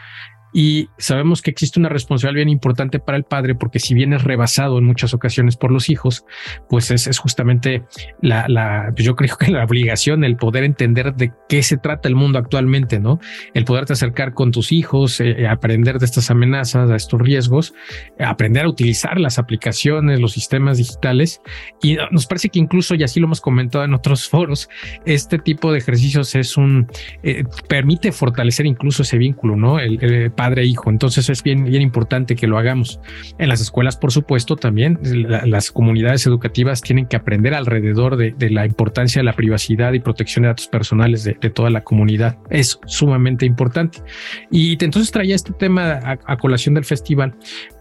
[0.53, 4.23] Y sabemos que existe una responsabilidad bien importante para el padre, porque si bien es
[4.23, 6.25] rebasado en muchas ocasiones por los hijos,
[6.69, 7.83] pues es, justamente
[8.21, 12.07] la, la, pues yo creo que la obligación, el poder entender de qué se trata
[12.07, 13.19] el mundo actualmente, ¿no?
[13.53, 17.73] El poderte acercar con tus hijos, eh, aprender de estas amenazas, a estos riesgos,
[18.19, 21.41] aprender a utilizar las aplicaciones, los sistemas digitales.
[21.81, 24.69] Y nos parece que incluso, y así lo hemos comentado en otros foros,
[25.05, 26.87] este tipo de ejercicios es un,
[27.23, 29.79] eh, permite fortalecer incluso ese vínculo, ¿no?
[29.79, 30.89] El, el padre e hijo.
[30.89, 32.99] Entonces es bien, bien importante que lo hagamos.
[33.37, 34.99] En las escuelas, por supuesto, también
[35.45, 40.43] las comunidades educativas tienen que aprender alrededor de, la importancia de la privacidad y protección
[40.43, 42.37] de datos personales de, toda la comunidad.
[42.49, 43.99] Es sumamente importante.
[44.51, 47.35] Y entonces traía este tema a, colación del festival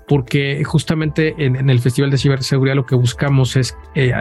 [0.06, 4.12] porque justamente en, el Festival de Ciberseguridad lo que buscamos es eh,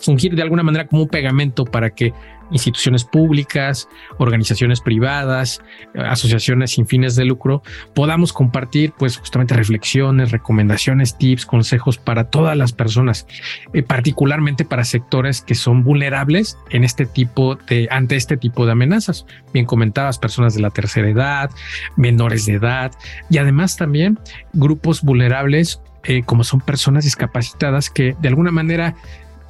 [0.00, 2.12] fungir de alguna manera como un pegamento para que
[2.50, 3.88] instituciones públicas,
[4.18, 5.62] organizaciones privadas,
[5.94, 7.62] asociaciones sin fines de lucro,
[7.94, 13.26] podamos compartir pues justamente reflexiones, recomendaciones, tips, consejos para todas las personas,
[13.72, 18.72] eh, particularmente para sectores que son vulnerables en este tipo de, ante este tipo de
[18.72, 19.26] amenazas.
[19.52, 21.50] Bien comentabas, personas de la tercera edad,
[21.96, 22.92] menores de edad
[23.30, 24.18] y además también
[24.52, 28.94] grupos vulnerables eh, como son personas discapacitadas que de alguna manera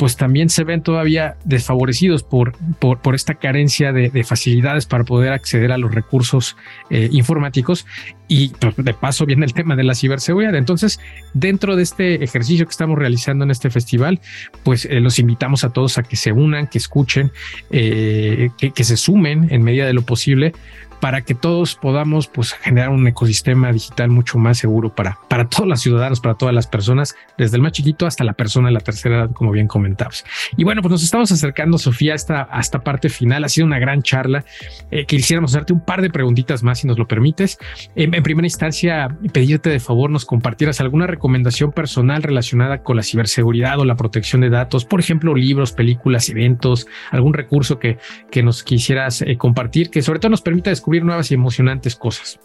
[0.04, 5.72] pues también se ven todavía desfavorecidos por, por, esta carencia de, facilidades para poder acceder
[5.72, 6.58] a los recursos
[6.90, 7.86] eh, informáticos
[8.28, 10.56] y pues, de paso viene el tema de la ciberseguridad.
[10.56, 11.00] Entonces,
[11.32, 14.20] dentro de este ejercicio que estamos realizando en este festival,
[14.62, 17.32] pues eh, los invitamos a todos a que se unan, que escuchen,
[17.70, 20.52] eh, que, que se sumen en medida de lo posible
[21.00, 25.68] para que todos podamos pues, generar un ecosistema digital mucho más seguro para, para todos
[25.68, 28.80] los ciudadanos, para todas las personas, desde el más chiquito hasta la persona de la
[28.80, 30.24] tercera edad, como bien comentabas.
[30.56, 33.44] Y bueno, pues nos estamos acercando, Sofía, hasta esta parte final.
[33.44, 34.44] Ha sido una gran charla.
[34.90, 37.58] Eh, quisiéramos hacerte un par de preguntitas más, si nos lo permites.
[37.94, 43.78] en primera instancia, pedirte de favor nos compartieras alguna recomendación personal relacionada con la ciberseguridad
[43.78, 47.98] o la protección de datos, por ejemplo, libros, películas, eventos, algún recurso que,
[48.30, 52.38] que nos quisieras eh, compartir, que sobre todo nos permita nuevas y emocionantes cosas.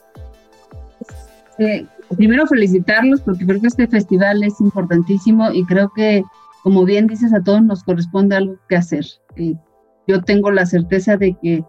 [1.57, 1.85] Eh,
[2.15, 6.23] primero felicitarlos porque creo que este festival es importantísimo y creo que,
[6.63, 9.05] como bien dices, a todos nos corresponde algo que hacer.
[9.35, 9.55] Eh,
[10.07, 11.63] yo tengo la certeza de que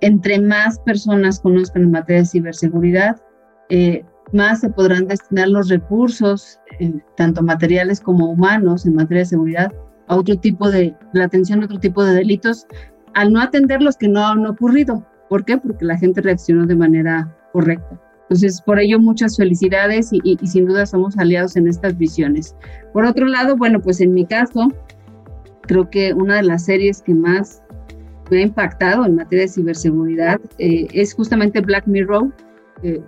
[0.00, 3.16] entre más personas conozcan en materia de ciberseguridad,
[3.70, 6.58] eh, más se podrán destinar los recursos,
[7.16, 9.72] tanto materiales como humanos, en materia de seguridad,
[10.08, 12.66] a otro tipo de, la atención a otro tipo de delitos,
[13.14, 15.06] al no atender los que no han ocurrido.
[15.28, 15.58] ¿Por qué?
[15.58, 18.00] Porque la gente reaccionó de manera correcta.
[18.22, 22.56] Entonces, por ello, muchas felicidades y, sin duda somos aliados en estas visiones.
[22.92, 24.68] Por otro lado, bueno, pues en mi caso,
[25.62, 27.62] creo que una de las series que más
[28.30, 32.32] me ha impactado en materia de ciberseguridad eh, es justamente Black Mirror,
[32.82, 33.00] eh,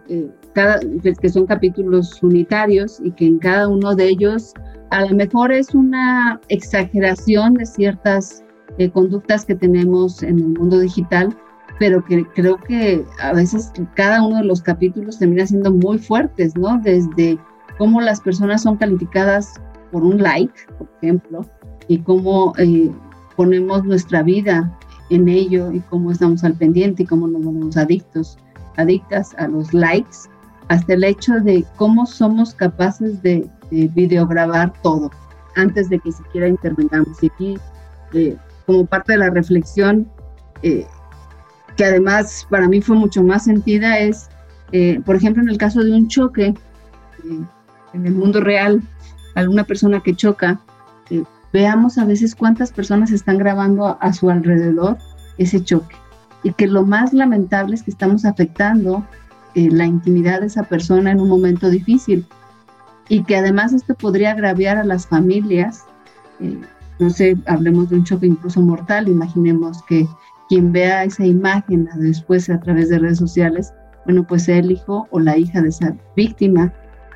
[0.55, 0.81] cada,
[1.21, 4.55] que son capítulos unitarios y que en cada uno de ellos
[4.91, 8.45] a lo mejor es una exageración de ciertas
[8.79, 11.37] eh, conductas que tenemos en el mundo digital,
[11.79, 16.57] pero que creo que a veces cada uno de los capítulos termina siendo muy fuertes,
[16.57, 16.79] ¿no?
[16.83, 17.39] Desde
[17.79, 19.61] cómo las personas son calificadas
[19.93, 21.47] por un like, por ejemplo,
[21.87, 22.91] y cómo eh,
[23.37, 24.77] ponemos nuestra vida
[25.11, 28.37] en ello y cómo estamos al pendiente y cómo nos volvemos adictos,
[28.77, 30.29] adictas a los likes,
[30.69, 35.11] hasta el hecho de cómo somos capaces de, videograbar todo
[35.55, 37.23] antes de que siquiera intervengamos.
[37.23, 37.59] Y aquí,
[38.15, 40.11] eh, como parte de la reflexión,
[40.63, 40.87] eh,
[41.79, 44.29] que además para mí fue mucho más sentida, es,
[44.73, 47.41] eh, por ejemplo, en el caso de un choque eh,
[47.95, 48.83] en el mundo real,
[49.37, 50.61] alguna persona que choca,
[51.09, 51.23] eh,
[51.53, 54.99] veamos a veces cuántas personas están grabando a, su alrededor
[55.39, 55.95] ese choque.
[56.43, 59.07] Y que lo más lamentable es que estamos afectando
[59.55, 62.27] la intimidad de esa persona en un momento difícil.
[63.09, 65.85] Y que además esto podría agraviar a las familias
[66.99, 70.09] no sé, hablemos de un choque incluso mortal, imaginemos que
[70.49, 73.73] quien vea esa imagen después a través de redes sociales,
[74.05, 76.73] bueno, pues el hijo o la hija de esa víctima,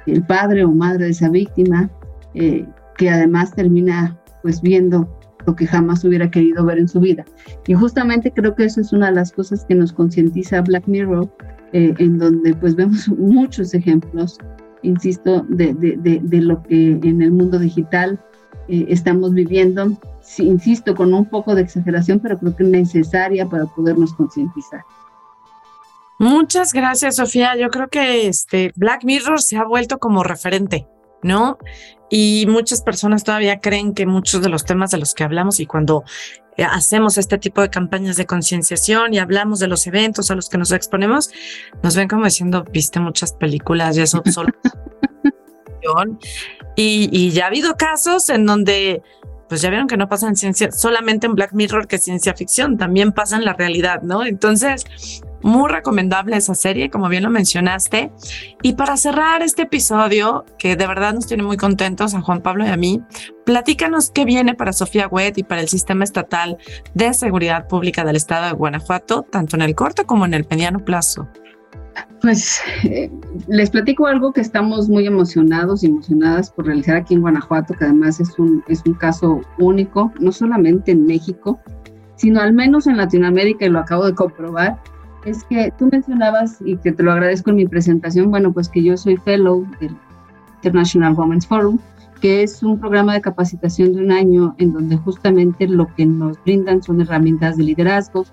[0.06, 1.90] el padre o madre de esa víctima,
[2.34, 2.66] eh,
[2.96, 5.08] que además termina pues viendo
[5.46, 7.24] lo que jamás hubiera querido ver en su vida.
[7.66, 11.28] Y justamente creo que eso es una de las cosas que nos concientiza Black Mirror,
[11.72, 14.38] eh, en donde pues vemos muchos ejemplos,
[14.82, 18.20] insisto, de, de, de, lo que en el mundo digital
[18.68, 19.96] eh, estamos viviendo,
[20.38, 24.82] insisto, con un poco de exageración, pero creo que es necesaria para podernos concientizar.
[26.18, 27.56] Muchas gracias, Sofía.
[27.56, 30.86] Yo creo que este Black Mirror se ha vuelto como referente,
[31.22, 31.58] ¿no?
[32.10, 35.66] Y muchas personas todavía creen que muchos de los temas de los que hablamos y
[35.66, 36.04] cuando
[36.56, 40.48] eh, hacemos este tipo de campañas de concienciación y hablamos de los eventos a los
[40.48, 41.30] que nos exponemos,
[41.82, 44.52] nos ven como diciendo, viste muchas películas y eso solo.
[46.76, 49.02] y, ya ha habido casos en donde
[49.48, 52.78] pues ya vieron que no pasa en ciencia, solamente en Black Mirror que ciencia ficción,
[52.78, 54.24] también pasa en la realidad, ¿no?
[54.24, 54.86] Entonces,
[55.42, 58.12] muy recomendable esa serie, como bien lo mencionaste.
[58.62, 62.64] Y para cerrar este episodio, que de verdad nos tiene muy contentos a Juan Pablo
[62.64, 63.02] y a mí,
[63.44, 66.58] platícanos qué viene para Sofía Wet y para el Sistema Estatal
[66.94, 70.84] de Seguridad Pública del Estado de Guanajuato, tanto en el corto como en el mediano
[70.84, 71.28] plazo.
[72.20, 73.10] Pues eh,
[73.48, 77.84] les platico algo que estamos muy emocionados y emocionadas por realizar aquí en Guanajuato, que
[77.84, 81.58] además es un, es un caso único, no solamente en México,
[82.16, 84.78] sino al menos en Latinoamérica, y lo acabo de comprobar,
[85.24, 88.82] es que tú mencionabas, y que te lo agradezco en mi presentación, bueno, pues que
[88.82, 89.96] yo soy fellow del
[90.62, 91.78] International Women's Forum,
[92.20, 96.40] que es un programa de capacitación de un año en donde justamente lo que nos
[96.44, 98.24] brindan son herramientas de liderazgo,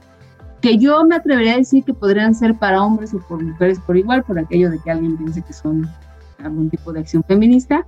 [0.62, 3.97] que yo me atrevería a decir que podrían ser para hombres o por mujeres por
[3.97, 5.89] igual, por aquello de que alguien piense que son
[6.43, 7.86] algún tipo de acción feminista,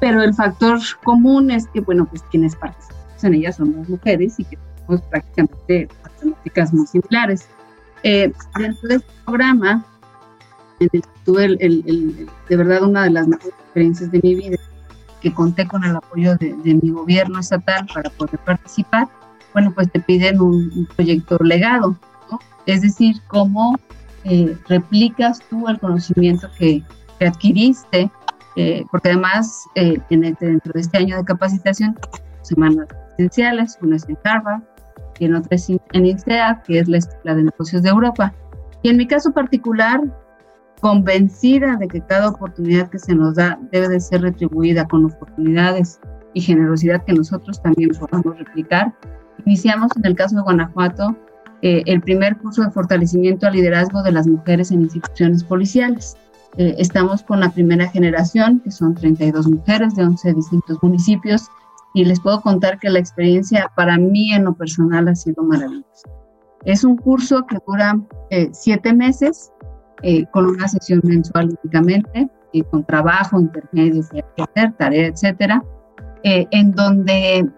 [0.00, 4.38] pero el factor común es que, bueno, pues quienes participan en ellas son las mujeres
[4.38, 7.48] y que tenemos prácticamente matemáticas muy similares.
[8.02, 9.84] Eh, dentro de este programa,
[10.80, 14.56] en el que tuve el, de verdad una de las mejores experiencias de mi vida,
[15.20, 16.52] que conté con el apoyo de,
[16.82, 19.08] mi gobierno estatal para poder participar,
[19.52, 21.96] bueno, pues te piden un, proyecto legado.
[22.66, 23.76] Es decir, cómo
[24.24, 26.82] eh, replicas tú el conocimiento que,
[27.20, 28.10] adquiriste,
[28.56, 31.96] eh, porque además en dentro de este año de capacitación,
[32.42, 34.62] semanas esenciales, una es en Harvard,
[35.20, 38.34] y en otras en INSEAD, que es la Escuela de Negocios de Europa.
[38.82, 40.00] Y en mi caso particular,
[40.80, 46.00] convencida de que cada oportunidad que se nos da debe de ser retribuida con oportunidades
[46.34, 48.92] y generosidad que nosotros también podamos replicar,
[49.44, 51.16] iniciamos en el caso de Guanajuato
[51.62, 56.16] eh, el primer curso de fortalecimiento al liderazgo de las mujeres en instituciones policiales.
[56.58, 61.48] Eh, estamos con la primera generación, que son 32 mujeres de 11 distintos municipios,
[61.94, 66.08] y les puedo contar que la experiencia para mí en lo personal ha sido maravillosa.
[66.64, 68.00] Es un curso que dura
[68.30, 69.52] eh, siete meses
[70.02, 75.06] eh, con una sesión mensual únicamente y con trabajo intermedio que hay que hacer, tarea,
[75.06, 75.62] etcétera,
[76.22, 77.48] eh, en donde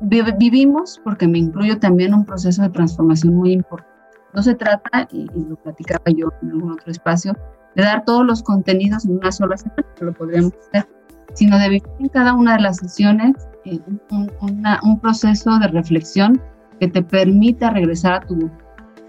[0.00, 3.92] vivimos, porque me incluyo también un proceso de transformación muy importante.
[4.34, 7.34] No se trata, y, y, lo platicaba yo en algún otro espacio,
[7.74, 10.88] de dar todos los contenidos en una sola semana, que lo podríamos hacer,
[11.34, 13.34] sino de vivir en cada una de las sesiones
[13.66, 13.80] eh,
[14.10, 16.40] un, proceso de reflexión
[16.80, 18.50] que te permita regresar a tu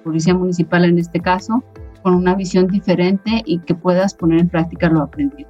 [0.03, 1.63] policía municipal en este caso
[2.01, 5.49] con una visión diferente y que puedas poner en práctica lo aprendido.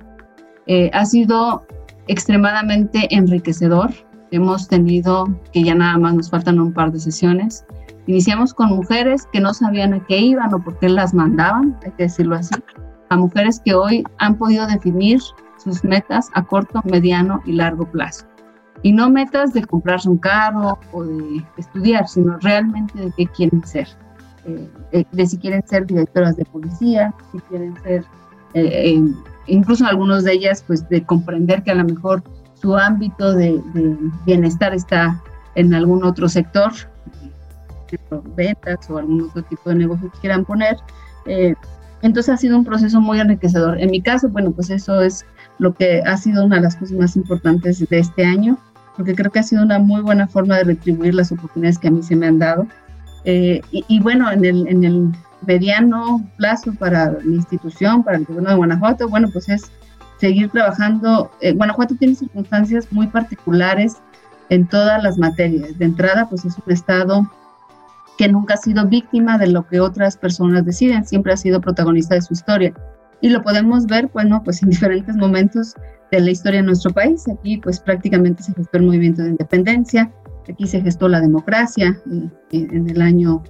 [0.65, 1.65] Eh, ha sido
[2.07, 3.91] extremadamente enriquecedor.
[4.31, 7.65] Hemos tenido, que ya nada más nos faltan un par de sesiones.
[8.07, 11.91] Iniciamos con mujeres que no sabían a qué iban o por qué las mandaban, hay
[11.91, 12.55] que decirlo así,
[13.09, 15.19] a mujeres que hoy han podido definir
[15.57, 18.25] sus metas a corto, mediano y largo plazo.
[18.83, 23.65] Y no metas de comprarse un carro o de estudiar, sino realmente de qué quieren
[23.65, 23.87] ser.
[24.45, 28.05] Eh, eh, de si quieren ser directoras de policía, si quieren ser,
[28.53, 29.01] eh,
[29.47, 32.23] incluso algunos de ellas, pues de comprender que a lo mejor
[32.61, 33.61] su ámbito de,
[34.25, 35.21] bienestar está
[35.55, 36.71] en algún otro sector,
[38.35, 40.77] ventas o algún otro tipo de negocio que quieran poner.
[42.01, 43.79] entonces ha sido un proceso muy enriquecedor.
[43.79, 45.25] En mi caso, bueno, pues eso es
[45.59, 48.57] lo que ha sido una de las cosas más importantes de este año,
[48.95, 51.91] porque creo que ha sido una muy buena forma de retribuir las oportunidades que a
[51.91, 52.67] mí se me han dado.
[53.25, 55.11] Eh, y, bueno, en el, en el
[55.45, 59.71] mediano plazo para mi institución, para el gobierno de Guanajuato, bueno, pues es
[60.19, 61.31] seguir trabajando.
[61.41, 63.97] Eh, Guanajuato tiene circunstancias muy particulares
[64.49, 65.77] en todas las materias.
[65.77, 67.31] De entrada, pues es un estado
[68.17, 72.15] que nunca ha sido víctima de lo que otras personas deciden, siempre ha sido protagonista
[72.15, 72.73] de su historia.
[73.19, 75.73] y lo podemos ver, bueno, pues en diferentes momentos
[76.11, 77.25] de la historia de nuestro país.
[77.27, 80.11] Aquí pues prácticamente se gestó el movimiento de independencia,
[80.49, 83.43] aquí se gestó la democracia eh, en el año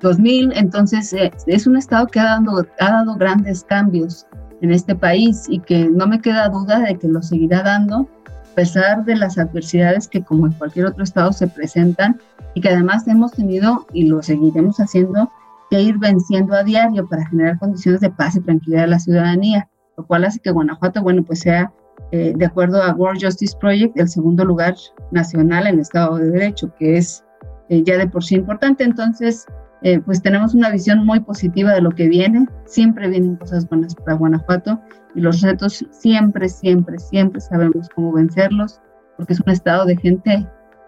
[0.00, 4.26] 2000, entonces eh, es un estado que ha dado, ha dado grandes cambios
[4.60, 8.54] en este país y que no me queda duda de que lo seguirá dando a
[8.54, 12.20] pesar de las adversidades que como en cualquier otro estado se presentan
[12.54, 15.30] y que además hemos tenido y lo seguiremos haciendo
[15.70, 19.68] que ir venciendo a diario para generar condiciones de paz y tranquilidad a la ciudadanía,
[19.96, 21.72] lo cual hace que Guanajuato, bueno, pues sea,
[22.10, 24.74] eh, de acuerdo a World Justice Project, el segundo lugar
[25.12, 27.24] nacional en Estado de Derecho, que es
[27.68, 28.82] eh, ya de por sí importante.
[28.82, 29.46] Entonces,
[29.82, 32.46] eh, pues tenemos una visión muy positiva de lo que viene.
[32.66, 34.80] Siempre vienen cosas buenas para Guanajuato
[35.14, 38.80] y los retos siempre, siempre, siempre sabemos cómo vencerlos,
[39.16, 40.46] porque es un estado de gente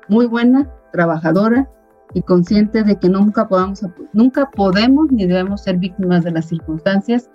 [0.09, 1.69] muy buena, trabajadora
[2.15, 3.81] y consciente de que nunca, podamos,
[4.13, 7.31] nunca podemos ni debemos ser víctimas de las circunstancias,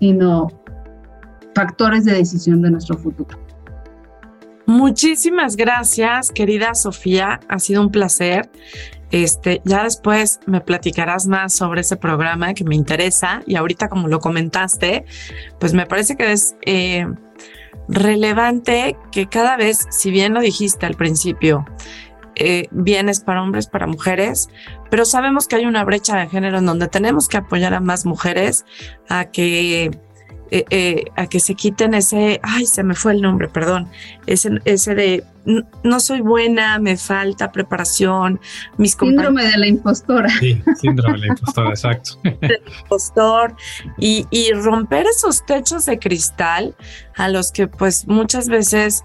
[0.00, 0.48] sino
[1.54, 3.38] factores de decisión de nuestro futuro.
[4.64, 7.40] Muchísimas gracias, querida Sofía.
[7.48, 8.48] Ha sido un placer.
[9.12, 14.08] Este, ya después me platicarás más sobre ese programa que me interesa y ahorita como
[14.08, 15.04] lo comentaste,
[15.60, 17.06] pues me parece que es eh,
[17.88, 21.66] relevante que cada vez, si bien lo dijiste al principio,
[22.36, 24.48] eh, bienes para hombres, para mujeres,
[24.90, 28.06] pero sabemos que hay una brecha de género en donde tenemos que apoyar a más
[28.06, 28.64] mujeres
[29.10, 29.90] a que
[30.54, 33.88] eh, eh, a que se quiten ese, ay, se me fue el nombre, perdón,
[34.26, 35.24] ese, ese de
[35.82, 38.38] no soy buena, me falta preparación,
[38.76, 40.28] mis Síndrome de la impostora.
[40.28, 42.18] Sí, síndrome de la impostora, exacto.
[42.82, 43.56] impostor
[43.96, 46.76] y, y romper esos techos de cristal
[47.16, 49.04] a los que pues muchas veces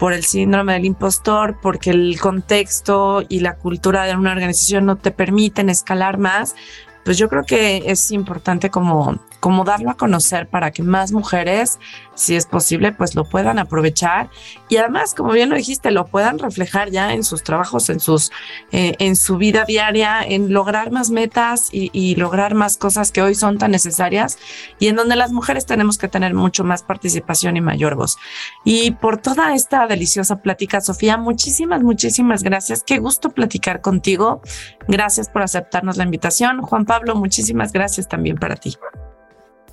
[0.00, 4.96] por el síndrome del impostor, porque el contexto y la cultura de una organización no
[4.96, 6.56] te permiten escalar más,
[7.04, 11.78] pues yo creo que es importante como como darlo a conocer para que más mujeres,
[12.14, 14.30] si es posible, pues lo puedan aprovechar
[14.68, 18.30] y además, como bien lo dijiste, lo puedan reflejar ya en sus trabajos, en sus,
[18.72, 23.34] eh, en su vida diaria, en lograr más metas y, lograr más cosas que hoy
[23.34, 24.38] son tan necesarias
[24.78, 28.16] y en donde las mujeres tenemos que tener mucho más participación y mayor voz.
[28.64, 32.82] Y por toda esta deliciosa plática, Sofía, muchísimas, muchísimas gracias.
[32.84, 34.40] Qué gusto platicar contigo.
[34.88, 36.62] Gracias por aceptarnos la invitación.
[36.62, 38.76] Juan Pablo, muchísimas gracias también para ti.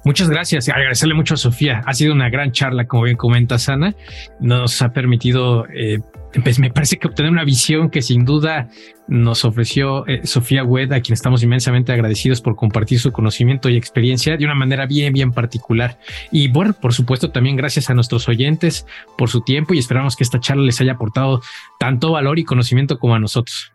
[0.05, 0.67] Muchas gracias.
[0.67, 1.81] Agradecerle mucho a Sofía.
[1.85, 3.95] Ha sido una gran charla, como bien comenta Sana.
[4.39, 5.99] Nos ha permitido, eh,
[6.43, 8.67] pues me parece que obtener una visión que sin duda
[9.07, 13.77] nos ofreció eh, Sofía Wed, a quien estamos inmensamente agradecidos por compartir su conocimiento y
[13.77, 15.97] experiencia de una manera bien, bien particular.
[16.31, 18.85] Y bueno, por supuesto, también gracias a nuestros oyentes
[19.17, 21.41] por su tiempo y esperamos que esta charla les haya aportado
[21.79, 23.72] tanto valor y conocimiento como a nosotros.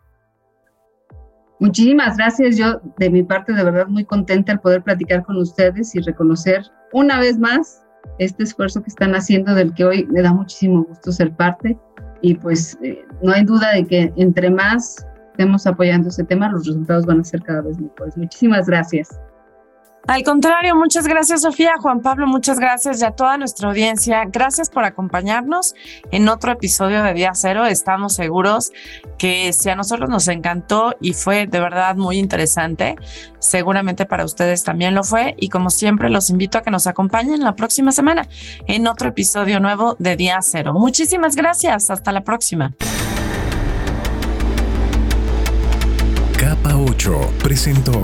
[1.59, 2.57] Muchísimas gracias.
[2.57, 6.63] Yo, de mi parte, de verdad muy contenta al poder platicar con ustedes y reconocer
[6.93, 7.83] una vez más
[8.17, 11.77] este esfuerzo que están haciendo, del que hoy me da muchísimo gusto ser parte.
[12.21, 16.65] Y pues eh, no hay duda de que entre más estemos apoyando este tema, los
[16.65, 18.17] resultados van a ser cada vez mejores.
[18.17, 19.09] Muchísimas gracias.
[20.09, 24.25] Al contrario, muchas gracias Sofía, Juan Pablo, muchas gracias y a toda nuestra audiencia.
[24.25, 25.75] Gracias por acompañarnos
[26.09, 27.67] en otro episodio de Día Cero.
[27.67, 28.71] Estamos seguros
[29.19, 32.95] que si a nosotros nos encantó y fue de verdad muy interesante,
[33.37, 35.35] seguramente para ustedes también lo fue.
[35.37, 38.27] Y como siempre, los invito a que nos acompañen la próxima semana
[38.65, 40.73] en otro episodio nuevo de Día Cero.
[40.73, 41.91] Muchísimas gracias.
[41.91, 42.73] Hasta la próxima.
[46.35, 48.03] Capa 8 presentó.